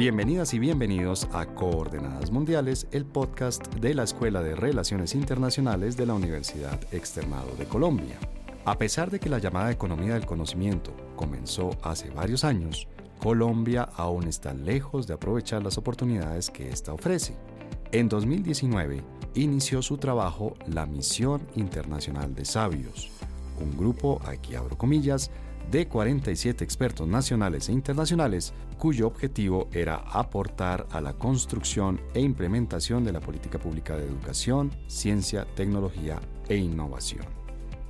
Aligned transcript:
Bienvenidas 0.00 0.54
y 0.54 0.58
bienvenidos 0.58 1.28
a 1.30 1.44
Coordenadas 1.44 2.30
Mundiales, 2.30 2.86
el 2.90 3.04
podcast 3.04 3.66
de 3.74 3.92
la 3.92 4.04
Escuela 4.04 4.40
de 4.40 4.56
Relaciones 4.56 5.14
Internacionales 5.14 5.94
de 5.98 6.06
la 6.06 6.14
Universidad 6.14 6.80
Externado 6.90 7.54
de 7.58 7.66
Colombia. 7.66 8.18
A 8.64 8.78
pesar 8.78 9.10
de 9.10 9.20
que 9.20 9.28
la 9.28 9.40
llamada 9.40 9.70
economía 9.70 10.14
del 10.14 10.24
conocimiento 10.24 10.96
comenzó 11.16 11.76
hace 11.82 12.08
varios 12.08 12.44
años, 12.44 12.88
Colombia 13.18 13.90
aún 13.94 14.26
está 14.26 14.54
lejos 14.54 15.06
de 15.06 15.12
aprovechar 15.12 15.62
las 15.62 15.76
oportunidades 15.76 16.48
que 16.48 16.70
ésta 16.70 16.94
ofrece. 16.94 17.36
En 17.92 18.08
2019 18.08 19.04
inició 19.34 19.82
su 19.82 19.98
trabajo 19.98 20.54
la 20.66 20.86
Misión 20.86 21.46
Internacional 21.56 22.34
de 22.34 22.46
Sabios, 22.46 23.10
un 23.60 23.76
grupo, 23.76 24.18
aquí 24.24 24.54
abro 24.54 24.78
comillas, 24.78 25.30
de 25.70 25.86
47 25.86 26.64
expertos 26.64 27.06
nacionales 27.06 27.68
e 27.68 27.72
internacionales 27.72 28.52
cuyo 28.78 29.06
objetivo 29.06 29.68
era 29.72 29.96
aportar 29.96 30.86
a 30.90 31.00
la 31.00 31.12
construcción 31.12 32.00
e 32.14 32.20
implementación 32.20 33.04
de 33.04 33.12
la 33.12 33.20
política 33.20 33.58
pública 33.58 33.96
de 33.96 34.04
educación, 34.04 34.70
ciencia, 34.86 35.46
tecnología 35.54 36.20
e 36.48 36.56
innovación. 36.56 37.24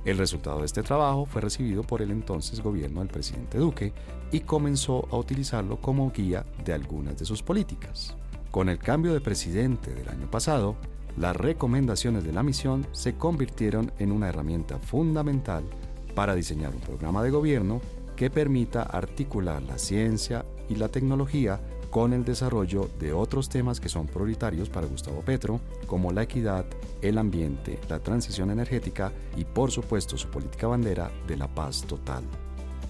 El 0.03 0.17
resultado 0.17 0.59
de 0.59 0.65
este 0.65 0.81
trabajo 0.81 1.25
fue 1.25 1.41
recibido 1.41 1.83
por 1.83 2.01
el 2.01 2.11
entonces 2.11 2.61
gobierno 2.61 3.01
del 3.01 3.09
presidente 3.09 3.57
Duque 3.57 3.93
y 4.31 4.41
comenzó 4.41 5.07
a 5.11 5.17
utilizarlo 5.17 5.79
como 5.79 6.11
guía 6.11 6.45
de 6.65 6.73
algunas 6.73 7.17
de 7.17 7.25
sus 7.25 7.43
políticas. 7.43 8.15
Con 8.49 8.67
el 8.67 8.79
cambio 8.79 9.13
de 9.13 9.21
presidente 9.21 9.93
del 9.93 10.09
año 10.09 10.29
pasado, 10.29 10.75
las 11.17 11.35
recomendaciones 11.35 12.23
de 12.23 12.33
la 12.33 12.41
misión 12.41 12.87
se 12.91 13.15
convirtieron 13.15 13.91
en 13.99 14.11
una 14.11 14.29
herramienta 14.29 14.79
fundamental 14.79 15.63
para 16.21 16.35
diseñar 16.35 16.75
un 16.75 16.81
programa 16.81 17.23
de 17.23 17.31
gobierno 17.31 17.81
que 18.15 18.29
permita 18.29 18.83
articular 18.83 19.59
la 19.63 19.79
ciencia 19.79 20.45
y 20.69 20.75
la 20.75 20.87
tecnología 20.87 21.59
con 21.89 22.13
el 22.13 22.23
desarrollo 22.23 22.91
de 22.99 23.11
otros 23.11 23.49
temas 23.49 23.79
que 23.79 23.89
son 23.89 24.05
prioritarios 24.05 24.69
para 24.69 24.85
Gustavo 24.85 25.21
Petro, 25.21 25.59
como 25.87 26.11
la 26.11 26.21
equidad, 26.21 26.67
el 27.01 27.17
ambiente, 27.17 27.79
la 27.89 27.97
transición 27.97 28.51
energética 28.51 29.11
y 29.35 29.45
por 29.45 29.71
supuesto 29.71 30.15
su 30.15 30.27
política 30.27 30.67
bandera 30.67 31.09
de 31.25 31.37
la 31.37 31.47
paz 31.47 31.85
total. 31.87 32.23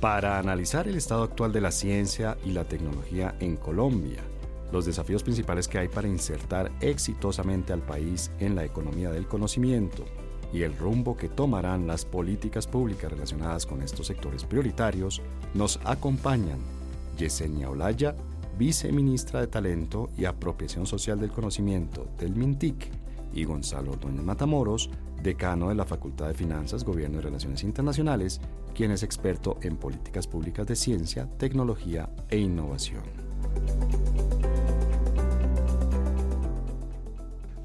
Para 0.02 0.38
analizar 0.38 0.90
el 0.90 0.98
estado 0.98 1.24
actual 1.24 1.54
de 1.54 1.62
la 1.62 1.72
ciencia 1.72 2.38
y 2.44 2.52
la 2.52 2.66
tecnología 2.66 3.38
en 3.40 3.56
Colombia, 3.56 4.20
los 4.74 4.86
desafíos 4.86 5.24
principales 5.24 5.70
que 5.70 5.78
hay 5.78 5.88
para 5.88 6.10
insertar 6.10 6.70
exitosamente 6.82 7.72
al 7.72 7.82
país 7.82 8.30
en 8.42 8.56
la 8.56 8.66
economía 8.66 9.10
del 9.10 9.26
conocimiento, 9.26 10.04
y 10.54 10.64
el 10.64 10.78
rumbo 10.78 11.16
que 11.16 11.30
tomarán 11.30 11.88
las 11.88 12.06
políticas 12.06 12.68
públicas 12.68 13.12
relacionadas 13.12 13.66
con 13.66 13.82
estos 13.82 14.08
sectores 14.08 14.44
prioritarios, 14.44 15.22
nos 15.54 15.80
acompañan 15.86 16.60
Yesenia 17.18 17.70
Olaya, 17.70 18.16
viceministra 18.58 19.40
de 19.42 19.48
Talento 19.48 20.10
y 20.18 20.26
Apropiación 20.26 20.86
Social 20.86 21.20
del 21.20 21.32
Conocimiento 21.32 22.08
del 22.18 22.36
MINTIC, 22.36 23.02
y 23.34 23.46
Gonzalo 23.46 23.92
Ordóñez 23.92 24.24
Matamoros, 24.24 24.90
decano 25.22 25.70
de 25.70 25.76
la 25.76 25.86
Facultad 25.86 26.28
de 26.28 26.34
Finanzas, 26.34 26.84
Gobierno 26.84 27.20
y 27.20 27.22
Relaciones 27.22 27.64
Internacionales, 27.64 28.42
quien 28.74 28.92
es 28.92 29.04
experto 29.04 29.58
en 29.62 29.78
políticas 29.78 30.28
públicas 30.28 30.66
de 30.68 30.76
ciencia, 30.76 31.28
tecnología 31.38 32.10
e 32.30 32.38
innovación. 32.38 33.04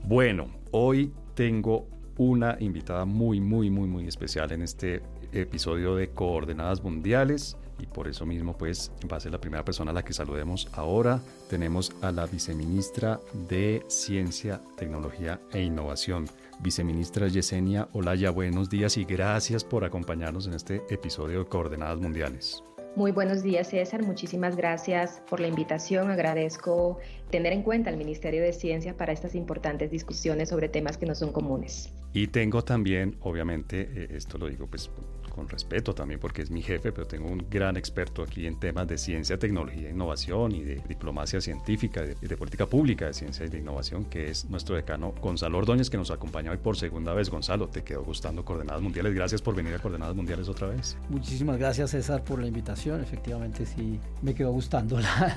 Bueno, 0.04 0.46
hoy 0.70 1.12
tengo 1.34 1.88
una 2.16 2.56
invitada 2.60 3.04
muy, 3.04 3.40
muy, 3.40 3.70
muy, 3.70 3.88
muy 3.88 4.06
especial 4.06 4.52
en 4.52 4.62
este 4.62 5.02
episodio 5.32 5.96
de 5.96 6.08
Coordenadas 6.08 6.82
Mundiales 6.82 7.56
y 7.78 7.86
por 7.86 8.08
eso 8.08 8.24
mismo 8.24 8.56
pues 8.56 8.90
va 9.10 9.18
a 9.18 9.20
ser 9.20 9.32
la 9.32 9.40
primera 9.40 9.64
persona 9.64 9.90
a 9.90 9.94
la 9.94 10.04
que 10.04 10.12
saludemos 10.12 10.68
ahora. 10.72 11.20
Tenemos 11.48 11.92
a 12.02 12.10
la 12.12 12.26
viceministra 12.26 13.20
de 13.48 13.84
Ciencia, 13.88 14.60
Tecnología 14.76 15.40
e 15.52 15.62
Innovación, 15.62 16.26
viceministra 16.60 17.28
Yesenia 17.28 17.88
Olaya. 17.92 18.30
Buenos 18.30 18.70
días 18.70 18.96
y 18.96 19.04
gracias 19.04 19.64
por 19.64 19.84
acompañarnos 19.84 20.46
en 20.46 20.54
este 20.54 20.82
episodio 20.88 21.40
de 21.40 21.46
Coordenadas 21.46 22.00
Mundiales. 22.00 22.62
Muy 22.94 23.12
buenos 23.12 23.42
días, 23.42 23.68
César. 23.68 24.02
Muchísimas 24.02 24.56
gracias 24.56 25.20
por 25.28 25.38
la 25.38 25.48
invitación. 25.48 26.10
Agradezco 26.10 26.96
tener 27.30 27.52
en 27.52 27.62
cuenta 27.62 27.90
al 27.90 27.98
Ministerio 27.98 28.42
de 28.42 28.54
Ciencia 28.54 28.96
para 28.96 29.12
estas 29.12 29.34
importantes 29.34 29.90
discusiones 29.90 30.48
sobre 30.48 30.70
temas 30.70 30.96
que 30.96 31.04
no 31.04 31.14
son 31.14 31.30
comunes. 31.30 31.92
Y 32.16 32.28
tengo 32.28 32.64
también, 32.64 33.14
obviamente, 33.20 33.90
eh, 33.94 34.08
esto 34.12 34.38
lo 34.38 34.48
digo 34.48 34.66
pues 34.66 34.90
con 35.36 35.48
respeto 35.48 35.94
también 35.94 36.18
porque 36.18 36.42
es 36.42 36.50
mi 36.50 36.62
jefe, 36.62 36.90
pero 36.90 37.06
tengo 37.06 37.28
un 37.28 37.46
gran 37.48 37.76
experto 37.76 38.22
aquí 38.22 38.46
en 38.46 38.58
temas 38.58 38.88
de 38.88 38.96
ciencia, 38.96 39.38
tecnología, 39.38 39.90
innovación 39.90 40.52
y 40.52 40.64
de 40.64 40.82
diplomacia 40.88 41.40
científica 41.40 42.02
y 42.04 42.26
de, 42.26 42.36
política 42.36 42.66
pública 42.66 43.06
de 43.06 43.14
ciencia 43.14 43.44
y 43.44 43.48
de 43.50 43.58
innovación, 43.58 44.06
que 44.06 44.30
es 44.30 44.46
nuestro 44.46 44.76
decano 44.76 45.12
Gonzalo 45.20 45.58
Ordóñez, 45.58 45.90
que 45.90 45.98
nos 45.98 46.10
acompaña 46.10 46.50
hoy 46.50 46.56
por 46.56 46.76
segunda 46.76 47.12
vez. 47.12 47.28
Gonzalo, 47.28 47.68
te 47.68 47.84
quedó 47.84 48.02
gustando 48.02 48.44
Coordenadas 48.44 48.82
Mundiales. 48.82 49.14
Gracias 49.14 49.42
por 49.42 49.54
venir 49.54 49.74
a 49.74 49.78
Coordenadas 49.78 50.16
Mundiales 50.16 50.48
otra 50.48 50.68
vez. 50.68 50.96
Muchísimas 51.10 51.58
gracias, 51.58 51.90
César, 51.90 52.24
por 52.24 52.40
la 52.40 52.46
invitación. 52.46 53.02
Efectivamente, 53.02 53.66
sí, 53.66 54.00
me 54.22 54.34
quedó 54.34 54.52
gustando 54.52 54.98
la... 54.98 55.34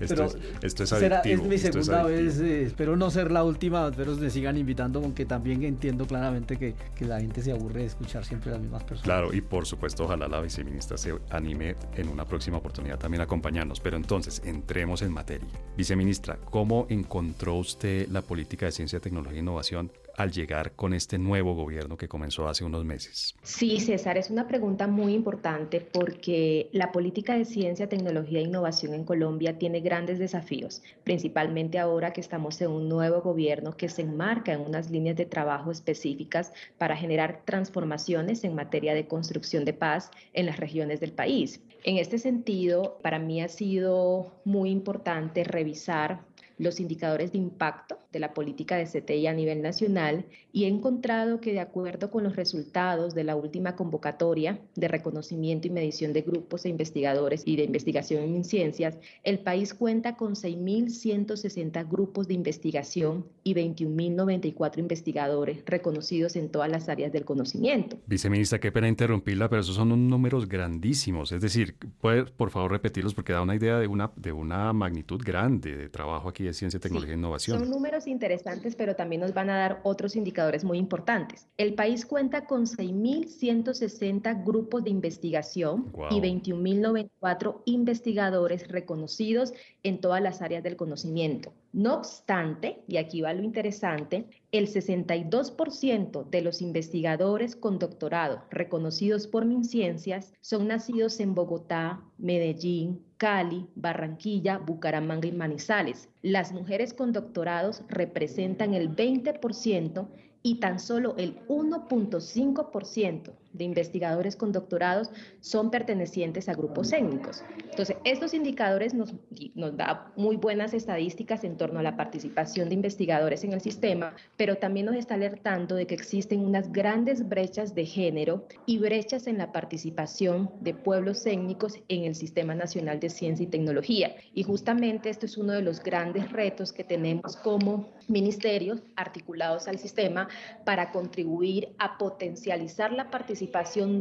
esto, 0.00 0.24
es, 0.24 0.36
esto 0.62 0.84
es 0.84 0.92
adictivo. 0.92 1.42
es 1.42 1.48
mi 1.48 1.58
segunda 1.58 2.02
vez, 2.04 2.38
eh, 2.40 2.64
espero 2.64 2.96
no 2.96 3.10
ser 3.10 3.30
la 3.30 3.42
última, 3.42 3.90
pero 3.90 4.14
me 4.16 4.28
sigan 4.28 4.58
invitando, 4.58 5.00
aunque 5.00 5.24
también 5.24 5.62
entiendo 5.62 6.06
claramente 6.06 6.58
que, 6.58 6.74
que 6.94 7.06
la 7.06 7.20
gente 7.20 7.42
se 7.42 7.52
aburre 7.52 7.80
de 7.80 7.86
siempre 8.08 8.50
las 8.50 8.60
mismas 8.60 8.84
personas. 8.84 9.04
Claro, 9.04 9.32
y 9.32 9.40
por 9.40 9.66
supuesto, 9.66 10.04
ojalá 10.04 10.28
la 10.28 10.40
viceministra 10.40 10.96
se 10.96 11.14
anime 11.30 11.76
en 11.94 12.08
una 12.08 12.24
próxima 12.24 12.58
oportunidad 12.58 12.98
también 12.98 13.20
a 13.20 13.24
acompañarnos. 13.24 13.80
Pero 13.80 13.96
entonces, 13.96 14.42
entremos 14.44 15.02
en 15.02 15.12
materia. 15.12 15.48
Viceministra, 15.76 16.36
¿cómo 16.36 16.86
encontró 16.88 17.54
usted 17.54 18.08
la 18.08 18.22
política 18.22 18.66
de 18.66 18.72
ciencia, 18.72 19.00
tecnología 19.00 19.38
e 19.38 19.42
innovación 19.42 19.90
al 20.16 20.30
llegar 20.32 20.72
con 20.72 20.94
este 20.94 21.18
nuevo 21.18 21.54
gobierno 21.54 21.96
que 21.96 22.08
comenzó 22.08 22.48
hace 22.48 22.64
unos 22.64 22.84
meses? 22.84 23.34
Sí, 23.42 23.80
César, 23.80 24.18
es 24.18 24.30
una 24.30 24.46
pregunta 24.46 24.86
muy 24.86 25.14
importante 25.14 25.80
porque 25.80 26.68
la 26.72 26.92
política 26.92 27.34
de 27.34 27.44
ciencia, 27.44 27.88
tecnología 27.88 28.40
e 28.40 28.42
innovación 28.42 28.94
en 28.94 29.04
Colombia 29.04 29.58
tiene 29.58 29.80
grandes 29.80 30.18
desafíos, 30.18 30.82
principalmente 31.04 31.78
ahora 31.78 32.12
que 32.12 32.20
estamos 32.20 32.60
en 32.60 32.70
un 32.70 32.88
nuevo 32.88 33.22
gobierno 33.22 33.76
que 33.76 33.88
se 33.88 34.02
enmarca 34.02 34.52
en 34.52 34.60
unas 34.60 34.90
líneas 34.90 35.16
de 35.16 35.26
trabajo 35.26 35.70
específicas 35.70 36.52
para 36.78 36.96
generar 36.96 37.42
transformaciones 37.44 38.44
en 38.44 38.54
materia 38.54 38.94
de 38.94 39.06
construcción 39.06 39.64
de 39.64 39.72
paz 39.72 40.10
en 40.32 40.46
las 40.46 40.58
regiones 40.58 41.00
del 41.00 41.12
país. 41.12 41.60
En 41.84 41.98
este 41.98 42.18
sentido, 42.18 42.98
para 43.02 43.18
mí 43.18 43.42
ha 43.42 43.48
sido 43.48 44.40
muy 44.44 44.70
importante 44.70 45.42
revisar 45.42 46.20
los 46.62 46.80
indicadores 46.80 47.32
de 47.32 47.38
impacto 47.38 47.98
de 48.12 48.20
la 48.20 48.34
política 48.34 48.76
de 48.76 48.86
CTI 48.86 49.26
a 49.26 49.32
nivel 49.32 49.62
nacional 49.62 50.26
y 50.52 50.64
he 50.64 50.68
encontrado 50.68 51.40
que 51.40 51.52
de 51.52 51.60
acuerdo 51.60 52.10
con 52.10 52.24
los 52.24 52.36
resultados 52.36 53.14
de 53.14 53.24
la 53.24 53.36
última 53.36 53.74
convocatoria 53.74 54.60
de 54.74 54.88
reconocimiento 54.88 55.66
y 55.66 55.70
medición 55.70 56.12
de 56.12 56.22
grupos 56.22 56.62
de 56.62 56.70
investigadores 56.70 57.42
y 57.46 57.56
de 57.56 57.64
investigación 57.64 58.22
en 58.24 58.44
ciencias, 58.44 58.98
el 59.24 59.40
país 59.40 59.74
cuenta 59.74 60.16
con 60.16 60.34
6.160 60.34 61.88
grupos 61.88 62.28
de 62.28 62.34
investigación 62.34 63.26
y 63.44 63.54
21.094 63.54 64.78
investigadores 64.78 65.62
reconocidos 65.66 66.36
en 66.36 66.50
todas 66.50 66.70
las 66.70 66.88
áreas 66.88 67.12
del 67.12 67.24
conocimiento. 67.24 67.98
Viceministra, 68.06 68.60
qué 68.60 68.70
pena 68.70 68.88
interrumpirla, 68.88 69.48
pero 69.48 69.62
esos 69.62 69.74
son 69.74 69.88
números 70.08 70.48
grandísimos. 70.48 71.32
Es 71.32 71.40
decir, 71.40 71.76
¿puede 72.00 72.24
por 72.24 72.50
favor 72.50 72.70
repetirlos 72.70 73.14
porque 73.14 73.32
da 73.32 73.42
una 73.42 73.56
idea 73.56 73.78
de 73.78 73.86
una, 73.86 74.12
de 74.16 74.32
una 74.32 74.72
magnitud 74.72 75.20
grande 75.24 75.76
de 75.76 75.88
trabajo 75.88 76.28
aquí 76.28 76.44
de 76.52 76.58
ciencia, 76.58 76.78
tecnología 76.80 77.14
e 77.14 77.18
innovación? 77.18 77.58
Son 77.58 77.70
números 77.70 78.06
interesantes, 78.06 78.76
pero 78.76 78.94
también 78.94 79.20
nos 79.20 79.34
van 79.34 79.50
a 79.50 79.56
dar 79.56 79.80
otros 79.82 80.16
indicadores 80.16 80.64
muy 80.64 80.78
importantes. 80.78 81.48
El 81.56 81.74
país 81.74 82.06
cuenta 82.06 82.44
con 82.46 82.66
6.160 82.66 84.44
grupos 84.44 84.84
de 84.84 84.90
investigación 84.90 85.92
y 86.10 86.20
21.094 86.20 87.62
investigadores 87.64 88.68
reconocidos 88.68 89.52
en 89.82 90.00
todas 90.00 90.22
las 90.22 90.42
áreas 90.42 90.62
del 90.62 90.76
conocimiento. 90.76 91.52
No 91.72 91.94
obstante, 91.94 92.82
y 92.86 92.98
aquí 92.98 93.22
va 93.22 93.32
lo 93.32 93.42
interesante, 93.42 94.26
el 94.50 94.68
62% 94.68 96.28
de 96.28 96.42
los 96.42 96.60
investigadores 96.60 97.56
con 97.56 97.78
doctorado 97.78 98.42
reconocidos 98.50 99.26
por 99.26 99.46
MinCiencias 99.46 100.34
son 100.42 100.68
nacidos 100.68 101.18
en 101.18 101.34
Bogotá, 101.34 102.02
Medellín, 102.18 103.02
Cali, 103.16 103.66
Barranquilla, 103.74 104.58
Bucaramanga 104.58 105.28
y 105.28 105.32
Manizales. 105.32 106.10
Las 106.20 106.52
mujeres 106.52 106.92
con 106.92 107.14
doctorados 107.14 107.82
representan 107.88 108.74
el 108.74 108.94
20% 108.94 110.08
y 110.42 110.60
tan 110.60 110.78
solo 110.78 111.14
el 111.16 111.40
1.5% 111.46 113.32
de 113.52 113.64
investigadores 113.64 114.36
con 114.36 114.52
doctorados 114.52 115.10
son 115.40 115.70
pertenecientes 115.70 116.48
a 116.48 116.54
grupos 116.54 116.92
étnicos. 116.92 117.44
Entonces, 117.70 117.96
estos 118.04 118.34
indicadores 118.34 118.94
nos, 118.94 119.14
nos 119.54 119.76
da 119.76 120.12
muy 120.16 120.36
buenas 120.36 120.74
estadísticas 120.74 121.44
en 121.44 121.56
torno 121.56 121.80
a 121.80 121.82
la 121.82 121.96
participación 121.96 122.68
de 122.68 122.74
investigadores 122.74 123.44
en 123.44 123.52
el 123.52 123.60
sistema, 123.60 124.14
pero 124.36 124.56
también 124.56 124.86
nos 124.86 124.96
está 124.96 125.14
alertando 125.14 125.74
de 125.74 125.86
que 125.86 125.94
existen 125.94 126.44
unas 126.44 126.72
grandes 126.72 127.28
brechas 127.28 127.74
de 127.74 127.86
género 127.86 128.46
y 128.66 128.78
brechas 128.78 129.26
en 129.26 129.38
la 129.38 129.52
participación 129.52 130.50
de 130.60 130.74
pueblos 130.74 131.24
étnicos 131.26 131.78
en 131.88 132.04
el 132.04 132.14
Sistema 132.14 132.54
Nacional 132.54 133.00
de 133.00 133.10
Ciencia 133.10 133.44
y 133.44 133.48
Tecnología. 133.48 134.14
Y 134.34 134.42
justamente 134.42 135.10
esto 135.10 135.26
es 135.26 135.36
uno 135.36 135.52
de 135.52 135.62
los 135.62 135.82
grandes 135.82 136.30
retos 136.30 136.72
que 136.72 136.84
tenemos 136.84 137.36
como 137.36 137.88
ministerios 138.08 138.82
articulados 138.96 139.68
al 139.68 139.78
sistema 139.78 140.28
para 140.64 140.90
contribuir 140.92 141.74
a 141.78 141.98
potencializar 141.98 142.92
la 142.92 143.10
participación 143.10 143.41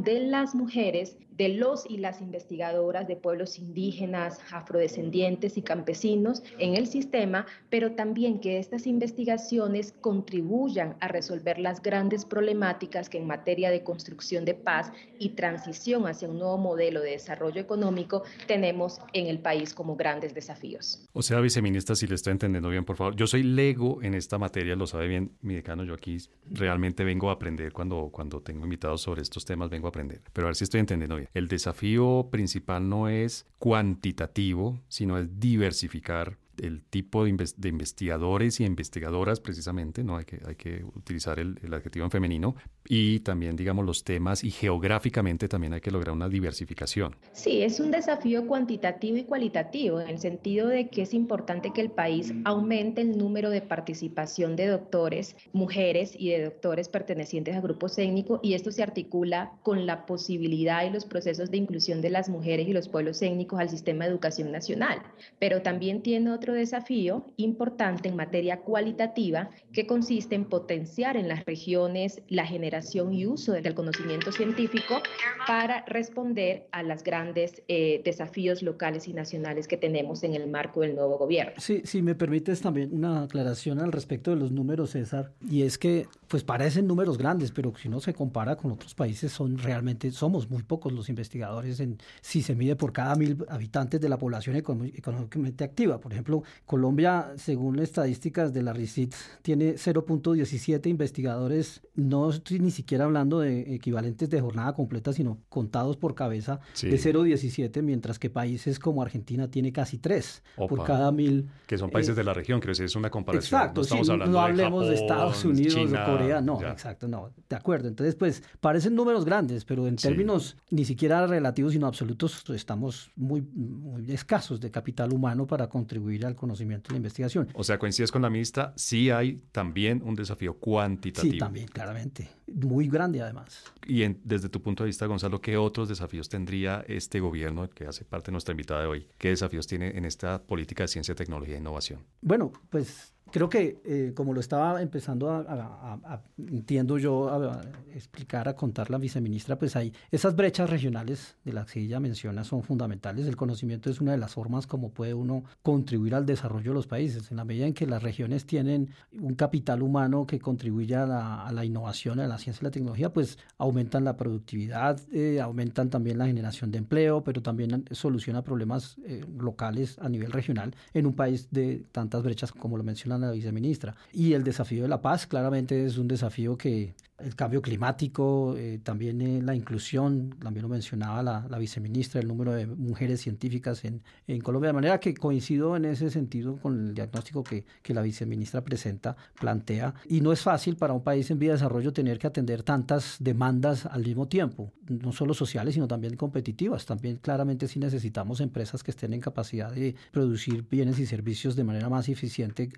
de 0.03 0.19
las 0.19 0.55
mujeres 0.55 1.17
de 1.38 1.50
los 1.50 1.89
y 1.89 1.98
las 1.98 2.22
investigadoras 2.22 3.07
de 3.07 3.16
pueblos 3.16 3.57
indígenas, 3.57 4.39
afrodescendientes 4.51 5.57
y 5.57 5.62
campesinos 5.62 6.44
en 6.60 6.75
el 6.75 6.88
sistema, 6.88 7.45
pero 7.69 7.94
también 7.94 8.39
que 8.39 8.60
estas 8.60 8.88
investigaciones 8.88 9.94
contribuyan 10.01 10.95
a 11.00 11.07
resolver 11.07 11.60
las 11.60 11.81
grandes 11.81 12.25
problemáticas 12.25 13.10
que 13.10 13.18
en 13.18 13.28
materia 13.28 13.72
de 13.72 13.83
construcción 13.83 14.45
de 14.45 14.54
paz 14.54 14.92
y 15.19 15.30
transición 15.30 16.07
hacia 16.07 16.30
un 16.30 16.39
nuevo 16.39 16.57
modelo 16.57 17.01
de 17.01 17.12
desarrollo 17.12 17.62
económico 17.62 18.24
tenemos 18.48 19.00
en 19.13 19.27
el 19.27 19.39
país 19.39 19.74
como 19.74 19.95
grandes 19.95 20.34
desafíos. 20.34 21.07
O 21.13 21.22
sea, 21.22 21.39
viceministra, 21.39 21.95
si 21.95 22.07
le 22.07 22.16
estoy 22.16 22.31
entendiendo 22.31 22.69
bien, 22.69 22.86
por 22.86 22.95
favor, 22.95 23.16
yo 23.16 23.27
soy 23.27 23.44
lego 23.44 24.01
en 24.01 24.13
esta 24.13 24.38
materia, 24.38 24.75
lo 24.75 24.88
sabe 24.88 25.07
bien 25.07 25.31
mi 25.42 25.56
decano, 25.56 25.84
yo 25.84 25.94
aquí 25.94 26.18
realmente 26.50 27.04
vengo 27.04 27.30
a 27.30 27.34
aprender 27.34 27.72
cuando, 27.74 28.10
cuando 28.12 28.42
tengo 28.42 28.63
invitados 28.63 29.01
sobre 29.01 29.22
estos 29.22 29.45
temas, 29.45 29.69
vengo 29.69 29.88
a 29.88 29.89
aprender, 29.89 30.22
pero 30.34 30.48
a 30.48 30.50
ver 30.50 30.56
si 30.56 30.63
estoy 30.63 30.80
entendiendo 30.80 31.16
bien. 31.16 31.20
El 31.33 31.47
desafío 31.47 32.29
principal 32.31 32.88
no 32.88 33.09
es 33.09 33.45
cuantitativo, 33.59 34.79
sino 34.88 35.18
es 35.18 35.39
diversificar 35.39 36.38
el 36.57 36.83
tipo 36.83 37.25
de, 37.25 37.29
investigadores 37.69 38.59
y 38.59 38.65
investigadoras 38.65 39.39
precisamente, 39.39 40.03
¿no? 40.03 40.18
Hay 40.18 40.25
que, 40.25 40.41
hay 40.45 40.56
que 40.56 40.83
utilizar 40.95 41.39
el, 41.39 41.57
adjetivo 41.73 42.06
en 42.06 42.12
femenino, 42.12 42.56
y 42.88 43.19
también, 43.19 43.56
digamos, 43.56 43.86
los 43.86 44.04
temas 44.04 44.44
y 44.44 44.51
geográficamente 44.51 45.48
también 45.48 45.74
hay 45.74 45.81
que 45.81 45.92
lograr 45.92 46.13
una 46.13 46.30
diversificación. 46.30 47.16
Sí, 47.31 47.62
es 47.62 47.80
un 47.80 47.92
desafío 47.92 48.48
cuantitativo 48.48 49.18
y 49.18 49.24
cualitativo, 49.24 50.01
en 50.01 50.10
el 50.10 50.19
sentido 50.19 50.68
de 50.68 50.89
que 50.89 51.04
es 51.04 51.13
importante 51.13 51.72
que 51.74 51.81
el 51.81 51.92
país 51.92 52.33
aumente 52.44 53.01
el 53.01 53.18
número 53.18 53.50
de 53.50 53.62
participación 53.62 54.56
de 54.56 54.68
doctores, 54.68 55.36
mujeres 55.54 56.16
y 56.18 56.30
de 56.30 56.45
doctores 56.45 56.89
pertenecientes 56.89 57.56
a 57.56 57.62
grupos 57.62 57.98
étnicos, 57.98 58.39
y 58.44 58.54
esto 58.54 58.72
se 58.72 58.84
articula 58.84 59.51
con 59.63 59.86
la 59.86 60.06
posibilidad 60.06 60.86
y 60.86 60.89
los 60.89 61.06
procesos 61.06 61.51
de 61.51 61.57
inclusión 61.57 62.01
de 62.01 62.10
las 62.10 62.30
mujeres 62.30 62.68
y 62.68 62.74
los 62.74 62.89
pueblos 62.89 63.22
étnicos 63.22 63.60
al 63.60 63.69
sistema 63.69 64.06
de 64.06 64.12
educación 64.12 64.51
nacional, 64.51 65.01
pero 65.39 65.62
también 65.62 66.01
tiene 66.01 66.31
otro 66.31 66.54
desafío 66.54 67.25
importante 67.38 68.10
en 68.10 68.16
materia 68.16 68.62
cualitativa 68.62 69.50
que 69.72 69.86
consiste 69.86 70.36
en 70.36 70.45
potenciar 70.45 71.18
en 71.18 71.27
las 71.27 71.45
regiones 71.45 72.22
la 72.27 72.45
generación 72.45 72.70
y 73.12 73.25
uso 73.25 73.51
del 73.51 73.73
conocimiento 73.73 74.31
científico 74.31 75.01
para 75.45 75.83
responder 75.85 76.68
a 76.71 76.83
los 76.83 77.03
grandes 77.03 77.62
eh, 77.68 78.01
desafíos 78.06 78.62
locales 78.62 79.07
y 79.07 79.13
nacionales 79.13 79.68
que 79.68 79.77
tenemos 79.77 80.23
en 80.23 80.35
el 80.35 80.50
marco 80.50 80.81
del 80.81 80.95
nuevo 80.95 81.18
gobierno. 81.18 81.53
Sí, 81.57 81.81
si 81.83 82.01
me 82.01 82.15
permites 82.15 82.62
también 82.62 82.94
una 82.94 83.23
aclaración 83.23 83.79
al 83.79 83.91
respecto 83.91 84.31
de 84.31 84.38
los 84.38 84.51
números, 84.51 84.91
César, 84.91 85.31
y 85.50 85.63
es 85.63 85.77
que 85.77 86.07
pues 86.27 86.44
parecen 86.44 86.88
números 86.88 87.18
grandes, 87.18 87.51
pero 87.51 87.73
si 87.75 87.89
no 87.89 88.00
se 88.00 88.13
compara 88.13 88.56
con 88.56 88.71
otros 88.71 88.95
países, 88.95 89.33
son 89.33 89.57
realmente, 89.57 90.12
somos 90.12 90.50
muy 90.50 90.63
pocos 90.63 90.94
los 90.94 91.09
investigadores 91.09 91.81
en, 91.81 91.97
si 92.21 92.41
se 92.41 92.56
mide 92.56 92.77
por 92.77 92.94
cada 92.94 93.15
mil 93.15 93.45
habitantes 93.50 94.00
de 94.00 94.07
la 94.07 94.17
población 94.17 94.56
económicamente 94.56 95.65
activa. 95.65 96.00
Por 96.00 96.13
ejemplo, 96.13 96.44
Colombia, 96.65 97.33
según 97.35 97.79
estadísticas 97.79 98.53
de 98.53 98.63
la 98.63 98.71
RICIT, 98.71 99.13
tiene 99.41 99.74
0.17 99.74 100.88
investigadores, 100.88 101.81
no 101.95 102.31
ni 102.62 102.72
siquiera 102.72 103.06
hablando 103.06 103.40
de 103.40 103.74
equivalentes 103.74 104.30
de 104.30 104.40
jornada 104.40 104.74
completa, 104.74 105.13
sino 105.13 105.40
contados 105.50 105.98
por 105.98 106.16
cabeza 106.16 106.60
de 106.81 106.98
0.17, 106.98 107.81
mientras 107.81 108.19
que 108.19 108.30
países 108.30 108.80
como 108.80 109.02
Argentina 109.02 109.50
tiene 109.50 109.72
casi 109.74 109.98
3 109.98 110.44
por 110.56 110.84
cada 110.84 111.12
mil. 111.12 111.50
Que 111.68 111.78
son 111.78 111.90
países 111.90 112.16
de 112.16 112.24
la 112.24 112.34
región, 112.34 112.60
creo 112.60 112.75
que 112.75 112.84
es 112.84 112.96
una 112.96 113.10
comparación. 113.10 113.60
Exacto, 113.62 113.81
no, 113.81 113.84
estamos 113.84 114.10
hablando 114.10 114.31
no 114.31 114.42
hablemos 114.42 114.88
de, 114.88 114.96
Estados 114.96 115.44
Unidos 115.44 115.75
o 115.75 116.06
Corea, 116.06 116.42
no, 116.42 116.62
exacto, 116.62 117.08
no, 117.08 117.31
de 117.50 117.56
acuerdo. 117.56 117.88
Entonces, 117.88 118.16
pues 118.16 118.44
parecen 118.60 118.96
números 118.96 119.25
grandes, 119.25 119.66
pero 119.66 119.88
en 119.88 119.96
términos 119.96 120.58
ni 120.69 120.86
siquiera 120.86 121.25
relativos, 121.25 121.74
sino 121.74 121.88
absolutos, 121.88 122.44
estamos 122.50 123.12
muy, 123.16 123.42
muy 123.42 124.12
escasos 124.12 124.60
de 124.60 124.69
capital 124.69 125.12
humano 125.12 125.48
para 125.48 125.68
contribuir 125.68 126.25
al 126.25 126.36
conocimiento 126.36 126.90
y 126.90 126.94
la 126.94 126.98
investigación. 126.98 127.48
O 127.54 127.63
sea, 127.63 127.80
coincides 127.80 128.12
con 128.12 128.22
la 128.22 128.30
ministra, 128.30 128.74
sí 128.75 129.10
hay 129.10 129.42
también 129.52 130.02
un 130.04 130.16
desafío 130.16 130.54
cuantitativo. 130.54 131.34
Sí, 131.34 131.40
también, 131.40 131.68
claramente. 131.68 132.30
Muy 132.53 132.88
grande 132.88 133.21
además. 133.21 133.63
Y 133.88 134.06
desde 134.24 134.50
tu 134.50 134.62
punto 134.62 134.83
de 134.83 134.88
vista, 134.88 135.06
Gonzalo, 135.06 135.42
¿qué 135.42 135.57
otros 135.57 135.89
desafíos 135.89 136.30
tendría 136.30 136.83
este 136.88 137.19
gobierno 137.19 137.69
que 137.69 137.86
hace 137.86 138.06
parte 138.06 138.27
de 138.27 138.33
nuestra 138.33 138.53
invitada 138.53 138.81
de 138.81 138.88
hoy? 138.88 139.07
¿Qué 139.18 139.30
desafíos 139.30 139.68
tiene 139.68 139.98
en 139.98 140.06
esta 140.06 140.42
política 140.44 140.83
de 140.83 140.88
ciencia, 140.89 141.15
tecnología 141.15 141.56
e 141.56 141.59
innovación? 141.59 142.06
Bueno, 142.21 142.51
pues 142.69 143.13
creo 143.31 143.50
que 143.50 143.81
eh, 143.83 144.13
como 144.16 144.33
lo 144.33 144.39
estaba 144.39 144.81
empezando 144.81 145.30
a, 145.30 146.22
entiendo 146.38 146.98
yo, 146.98 147.30
a, 147.30 147.62
explicar, 147.94 148.48
a 148.48 148.56
contar 148.56 148.89
la 148.89 148.98
viceministra, 148.98 149.57
pues 149.57 149.75
hay 149.75 149.94
esas 150.12 150.36
brechas 150.36 150.69
regionales 150.69 151.36
de 151.44 151.54
las 151.54 151.72
que 151.72 151.81
ella 151.81 152.00
menciona 152.00 152.44
son 152.44 152.63
fundamentales. 152.63 153.28
El 153.28 153.36
conocimiento 153.36 153.89
es 153.89 154.01
una 154.01 154.12
de 154.12 154.18
las 154.18 154.33
formas 154.33 154.68
como 154.68 154.89
puede 154.89 155.13
uno 155.13 155.44
contribuir 155.62 156.16
al 156.16 156.25
desarrollo 156.25 156.72
de 156.72 156.75
los 156.75 156.88
países. 156.88 157.31
En 157.31 157.38
la 157.38 157.45
medida 157.45 157.66
en 157.66 157.74
que 157.74 157.88
las 157.88 158.04
regiones 158.04 158.45
tienen 158.45 158.89
un 159.13 159.36
capital 159.36 159.81
humano 159.81 160.25
que 160.25 160.39
contribuye 160.39 160.95
a 160.95 161.06
la, 161.06 161.66
innovación, 161.66 162.19
a 162.19 162.27
la 162.27 162.38
ciencia 162.38 162.62
y 162.62 162.66
la 162.66 162.72
tecnología, 162.72 163.13
pues 163.13 163.38
aumentan 163.57 164.04
la 164.04 164.18
productividad, 164.18 165.00
eh, 165.12 165.39
aumentan 165.42 165.89
también 165.89 166.18
la 166.18 166.27
generación 166.27 166.72
de 166.72 166.80
empleo, 166.80 167.24
pero 167.24 167.42
también 167.42 167.86
soluciona 167.92 168.44
problemas 168.44 168.98
eh, 169.06 169.24
locales 169.38 169.98
a 170.00 170.10
nivel 170.10 170.31
regional 170.31 170.75
en 170.94 171.06
un 171.06 171.13
país 171.13 171.48
de 171.51 171.86
tantas 171.92 172.24
brechas 172.24 172.51
como 172.51 172.77
lo 172.77 172.84
mencionan 172.84 173.20
la 173.21 173.31
viceministra. 173.31 173.95
Y 174.12 174.33
el 174.33 174.44
desafío 174.44 174.83
de 174.83 174.89
la 174.89 175.01
paz 175.01 175.27
claramente 175.27 175.85
es 175.85 175.97
un 175.97 176.07
desafío 176.07 176.57
que 176.57 176.94
el 177.23 177.35
cambio 177.35 177.62
climático, 177.62 178.56
eh, 178.57 178.79
también 178.83 179.21
eh, 179.21 179.41
la 179.41 179.56
inclusión, 179.56 180.35
también 180.41 180.63
lo 180.63 180.69
mencionaba 180.69 181.21
la, 181.21 181.45
la, 181.50 181.57
viceministra, 181.57 182.19
el 182.21 182.27
número 182.27 182.53
de 182.53 182.68
mujeres 182.68 183.21
científicas 183.21 183.85
en, 183.85 184.01
en, 184.27 184.41
Colombia, 184.41 184.69
de 184.69 184.73
manera 184.73 185.00
que 185.00 185.13
coincido 185.13 185.75
en 185.75 185.85
ese 185.85 186.09
sentido 186.09 186.57
con 186.57 186.89
el 186.89 186.94
diagnóstico 186.94 187.44
que, 187.44 187.65
que, 187.81 187.94
la 187.94 188.01
viceministra 188.01 188.62
presenta, 188.63 189.15
plantea, 189.39 189.94
y 190.07 190.21
no 190.21 190.31
es 190.31 190.41
fácil 190.41 190.75
para 190.75 190.94
un 190.94 191.03
país 191.03 191.29
en 191.31 191.39
vía 191.39 191.51
de 191.51 191.56
desarrollo 191.56 191.94
tener 191.94 192.18
que 192.18 192.27
atender 192.27 192.63
tantas 192.63 193.18
demandas 193.19 193.86
al 193.86 194.03
mismo 194.03 194.27
tiempo, 194.27 194.74
no 194.88 195.12
solo 195.12 195.34
sociales, 195.34 195.75
sino 195.75 195.88
también 195.88 196.15
competitivas. 196.15 196.86
También 196.86 197.17
claramente 197.17 197.67
sí 197.67 197.79
necesitamos 197.79 198.41
empresas 198.41 198.84
que 198.84 198.91
estén 198.91 199.13
en 199.13 199.22
capacidad 199.22 199.72
de 199.72 199.96
producir 200.12 200.65
bienes 200.69 201.00
y 201.00 201.05
servicios 201.05 201.55
de 201.55 201.63
manera 201.63 201.89
más 201.89 202.10
eficiente, 202.10 202.69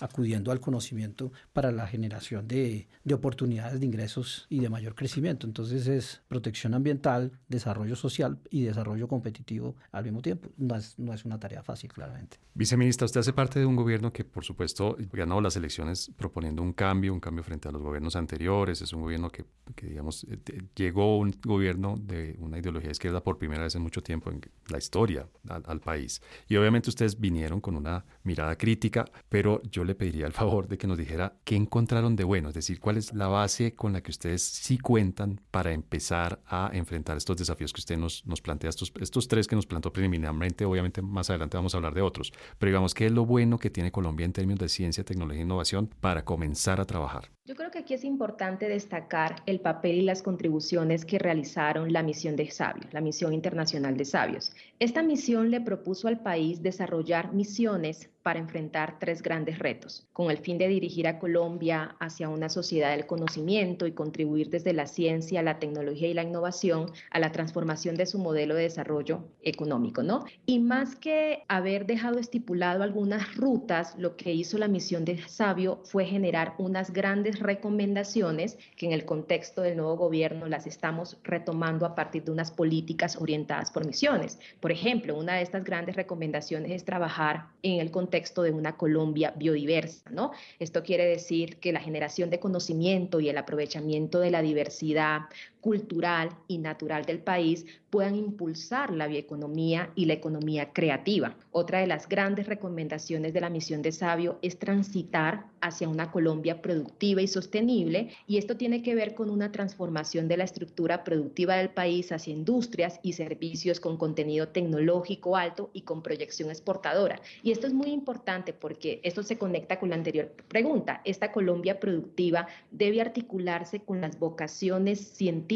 acudiendo 0.00 0.52
al 0.52 0.60
conocimiento 0.60 1.32
para 1.52 1.72
la 1.72 1.86
generación 1.86 2.46
de, 2.46 2.88
de 3.04 3.14
oportunidades 3.14 3.47
de 3.48 3.84
ingresos 3.84 4.46
y 4.48 4.60
de 4.60 4.68
mayor 4.68 4.94
crecimiento. 4.94 5.46
Entonces 5.46 5.86
es 5.86 6.22
protección 6.28 6.74
ambiental, 6.74 7.32
desarrollo 7.48 7.96
social 7.96 8.38
y 8.50 8.62
desarrollo 8.62 9.08
competitivo 9.08 9.76
al 9.92 10.04
mismo 10.04 10.22
tiempo. 10.22 10.50
No 10.56 10.76
es, 10.76 10.98
no 10.98 11.12
es 11.12 11.24
una 11.24 11.38
tarea 11.40 11.62
fácil, 11.62 11.92
claramente. 11.92 12.38
Viceministra, 12.54 13.06
usted 13.06 13.20
hace 13.20 13.32
parte 13.32 13.58
de 13.58 13.66
un 13.66 13.76
gobierno 13.76 14.12
que, 14.12 14.24
por 14.24 14.44
supuesto, 14.44 14.96
ganó 15.12 15.40
las 15.40 15.56
elecciones 15.56 16.10
proponiendo 16.16 16.62
un 16.62 16.72
cambio, 16.72 17.12
un 17.12 17.20
cambio 17.20 17.42
frente 17.44 17.68
a 17.68 17.72
los 17.72 17.82
gobiernos 17.82 18.16
anteriores. 18.16 18.82
Es 18.82 18.92
un 18.92 19.02
gobierno 19.02 19.30
que, 19.30 19.44
que 19.74 19.86
digamos, 19.86 20.24
eh, 20.24 20.38
llegó 20.74 21.18
un 21.18 21.34
gobierno 21.42 21.96
de 21.98 22.36
una 22.40 22.58
ideología 22.58 22.90
izquierda 22.90 23.22
por 23.22 23.38
primera 23.38 23.62
vez 23.62 23.74
en 23.74 23.82
mucho 23.82 24.02
tiempo 24.02 24.30
en 24.30 24.40
la 24.68 24.78
historia 24.78 25.28
al, 25.48 25.62
al 25.66 25.80
país. 25.80 26.20
Y 26.48 26.56
obviamente 26.56 26.90
ustedes 26.90 27.18
vinieron 27.18 27.60
con 27.60 27.76
una 27.76 28.04
mirada 28.24 28.56
crítica, 28.56 29.04
pero 29.28 29.62
yo 29.70 29.84
le 29.84 29.94
pediría 29.94 30.26
el 30.26 30.32
favor 30.32 30.68
de 30.68 30.76
que 30.76 30.86
nos 30.86 30.98
dijera 30.98 31.38
qué 31.44 31.56
encontraron 31.56 32.16
de 32.16 32.24
bueno, 32.24 32.48
es 32.48 32.54
decir, 32.54 32.80
cuál 32.80 32.96
es 32.96 33.14
la 33.14 33.28
base 33.28 33.37
con 33.76 33.92
la 33.92 34.02
que 34.02 34.10
ustedes 34.10 34.42
sí 34.42 34.78
cuentan 34.78 35.40
para 35.50 35.72
empezar 35.72 36.40
a 36.46 36.70
enfrentar 36.72 37.16
estos 37.16 37.36
desafíos 37.36 37.72
que 37.72 37.80
usted 37.80 37.96
nos, 37.96 38.26
nos 38.26 38.40
plantea, 38.40 38.70
estos, 38.70 38.92
estos 39.00 39.28
tres 39.28 39.46
que 39.46 39.54
nos 39.54 39.66
plantó 39.66 39.92
preliminarmente, 39.92 40.64
obviamente 40.64 41.02
más 41.02 41.30
adelante 41.30 41.56
vamos 41.56 41.74
a 41.74 41.78
hablar 41.78 41.94
de 41.94 42.02
otros, 42.02 42.32
pero 42.58 42.70
digamos, 42.70 42.94
¿qué 42.94 43.06
es 43.06 43.12
lo 43.12 43.24
bueno 43.24 43.58
que 43.58 43.70
tiene 43.70 43.92
Colombia 43.92 44.24
en 44.24 44.32
términos 44.32 44.60
de 44.60 44.68
ciencia, 44.68 45.04
tecnología 45.04 45.40
e 45.40 45.44
innovación 45.44 45.88
para 46.00 46.24
comenzar 46.24 46.80
a 46.80 46.84
trabajar? 46.84 47.30
Yo 47.44 47.54
creo 47.54 47.70
que 47.70 47.78
aquí 47.78 47.94
es 47.94 48.04
importante 48.04 48.68
destacar 48.68 49.36
el 49.46 49.60
papel 49.60 49.96
y 49.96 50.02
las 50.02 50.22
contribuciones 50.22 51.06
que 51.06 51.18
realizaron 51.18 51.92
la 51.92 52.02
misión 52.02 52.36
de 52.36 52.50
Sabios, 52.50 52.92
la 52.92 53.00
misión 53.00 53.32
internacional 53.32 53.96
de 53.96 54.04
Sabios. 54.04 54.52
Esta 54.78 55.02
misión 55.02 55.50
le 55.50 55.62
propuso 55.62 56.08
al 56.08 56.20
país 56.20 56.62
desarrollar 56.62 57.32
misiones 57.32 58.10
para 58.22 58.38
enfrentar 58.38 58.98
tres 58.98 59.22
grandes 59.22 59.58
retos, 59.58 60.06
con 60.12 60.30
el 60.30 60.36
fin 60.36 60.58
de 60.58 60.68
dirigir 60.68 61.08
a 61.08 61.18
Colombia 61.18 61.96
hacia 61.98 62.28
una 62.28 62.50
sociedad 62.50 62.90
del 62.90 63.06
conocimiento 63.06 63.27
y 63.36 63.92
contribuir 63.92 64.50
desde 64.50 64.72
la 64.72 64.86
ciencia, 64.86 65.42
la 65.42 65.58
tecnología 65.58 66.08
y 66.08 66.14
la 66.14 66.22
innovación 66.22 66.90
a 67.10 67.18
la 67.18 67.32
transformación 67.32 67.96
de 67.96 68.06
su 68.06 68.18
modelo 68.18 68.54
de 68.54 68.62
desarrollo 68.62 69.24
económico, 69.42 70.02
¿no? 70.02 70.24
Y 70.46 70.58
más 70.60 70.96
que 70.96 71.44
haber 71.48 71.86
dejado 71.86 72.18
estipulado 72.18 72.82
algunas 72.82 73.34
rutas, 73.36 73.94
lo 73.98 74.16
que 74.16 74.32
hizo 74.32 74.58
la 74.58 74.68
misión 74.68 75.04
de 75.04 75.18
Sabio 75.28 75.80
fue 75.84 76.04
generar 76.04 76.54
unas 76.58 76.92
grandes 76.92 77.40
recomendaciones 77.40 78.58
que 78.76 78.86
en 78.86 78.92
el 78.92 79.04
contexto 79.04 79.62
del 79.62 79.76
nuevo 79.76 79.96
gobierno 79.96 80.46
las 80.46 80.66
estamos 80.66 81.18
retomando 81.22 81.86
a 81.86 81.94
partir 81.94 82.24
de 82.24 82.32
unas 82.32 82.50
políticas 82.50 83.16
orientadas 83.20 83.70
por 83.70 83.86
misiones. 83.86 84.38
Por 84.60 84.72
ejemplo, 84.72 85.16
una 85.16 85.34
de 85.34 85.42
estas 85.42 85.64
grandes 85.64 85.96
recomendaciones 85.96 86.72
es 86.72 86.84
trabajar 86.84 87.48
en 87.62 87.80
el 87.80 87.90
contexto 87.90 88.42
de 88.42 88.52
una 88.52 88.76
Colombia 88.76 89.32
biodiversa, 89.36 90.10
¿no? 90.10 90.32
Esto 90.58 90.82
quiere 90.82 91.04
decir 91.06 91.58
que 91.58 91.72
la 91.72 91.80
generación 91.80 92.30
de 92.30 92.40
conocimiento 92.40 93.07
y 93.18 93.30
el 93.30 93.38
aprovechamiento 93.38 94.20
de 94.20 94.30
la 94.30 94.42
diversidad 94.42 95.22
cultural 95.60 96.30
y 96.46 96.58
natural 96.58 97.04
del 97.04 97.18
país 97.18 97.66
puedan 97.90 98.14
impulsar 98.14 98.92
la 98.92 99.06
bioeconomía 99.06 99.90
y 99.94 100.04
la 100.04 100.12
economía 100.12 100.72
creativa. 100.72 101.36
Otra 101.52 101.80
de 101.80 101.86
las 101.86 102.08
grandes 102.08 102.46
recomendaciones 102.46 103.32
de 103.32 103.40
la 103.40 103.50
misión 103.50 103.82
de 103.82 103.92
Sabio 103.92 104.38
es 104.42 104.58
transitar 104.58 105.46
hacia 105.60 105.88
una 105.88 106.12
Colombia 106.12 106.62
productiva 106.62 107.22
y 107.22 107.26
sostenible 107.26 108.10
y 108.26 108.36
esto 108.36 108.56
tiene 108.56 108.82
que 108.82 108.94
ver 108.94 109.14
con 109.14 109.30
una 109.30 109.50
transformación 109.50 110.28
de 110.28 110.36
la 110.36 110.44
estructura 110.44 111.02
productiva 111.02 111.56
del 111.56 111.70
país 111.70 112.12
hacia 112.12 112.32
industrias 112.32 113.00
y 113.02 113.14
servicios 113.14 113.80
con 113.80 113.96
contenido 113.96 114.48
tecnológico 114.48 115.36
alto 115.36 115.70
y 115.72 115.80
con 115.80 116.02
proyección 116.02 116.50
exportadora. 116.50 117.20
Y 117.42 117.50
esto 117.50 117.66
es 117.66 117.72
muy 117.72 117.88
importante 117.90 118.52
porque 118.52 119.00
esto 119.02 119.22
se 119.22 119.38
conecta 119.38 119.80
con 119.80 119.88
la 119.88 119.96
anterior 119.96 120.28
pregunta. 120.46 121.00
Esta 121.04 121.32
Colombia 121.32 121.80
productiva 121.80 122.46
debe 122.70 123.00
articularse 123.00 123.80
con 123.80 124.00
las 124.00 124.18
vocaciones 124.18 125.00
científicas 125.00 125.47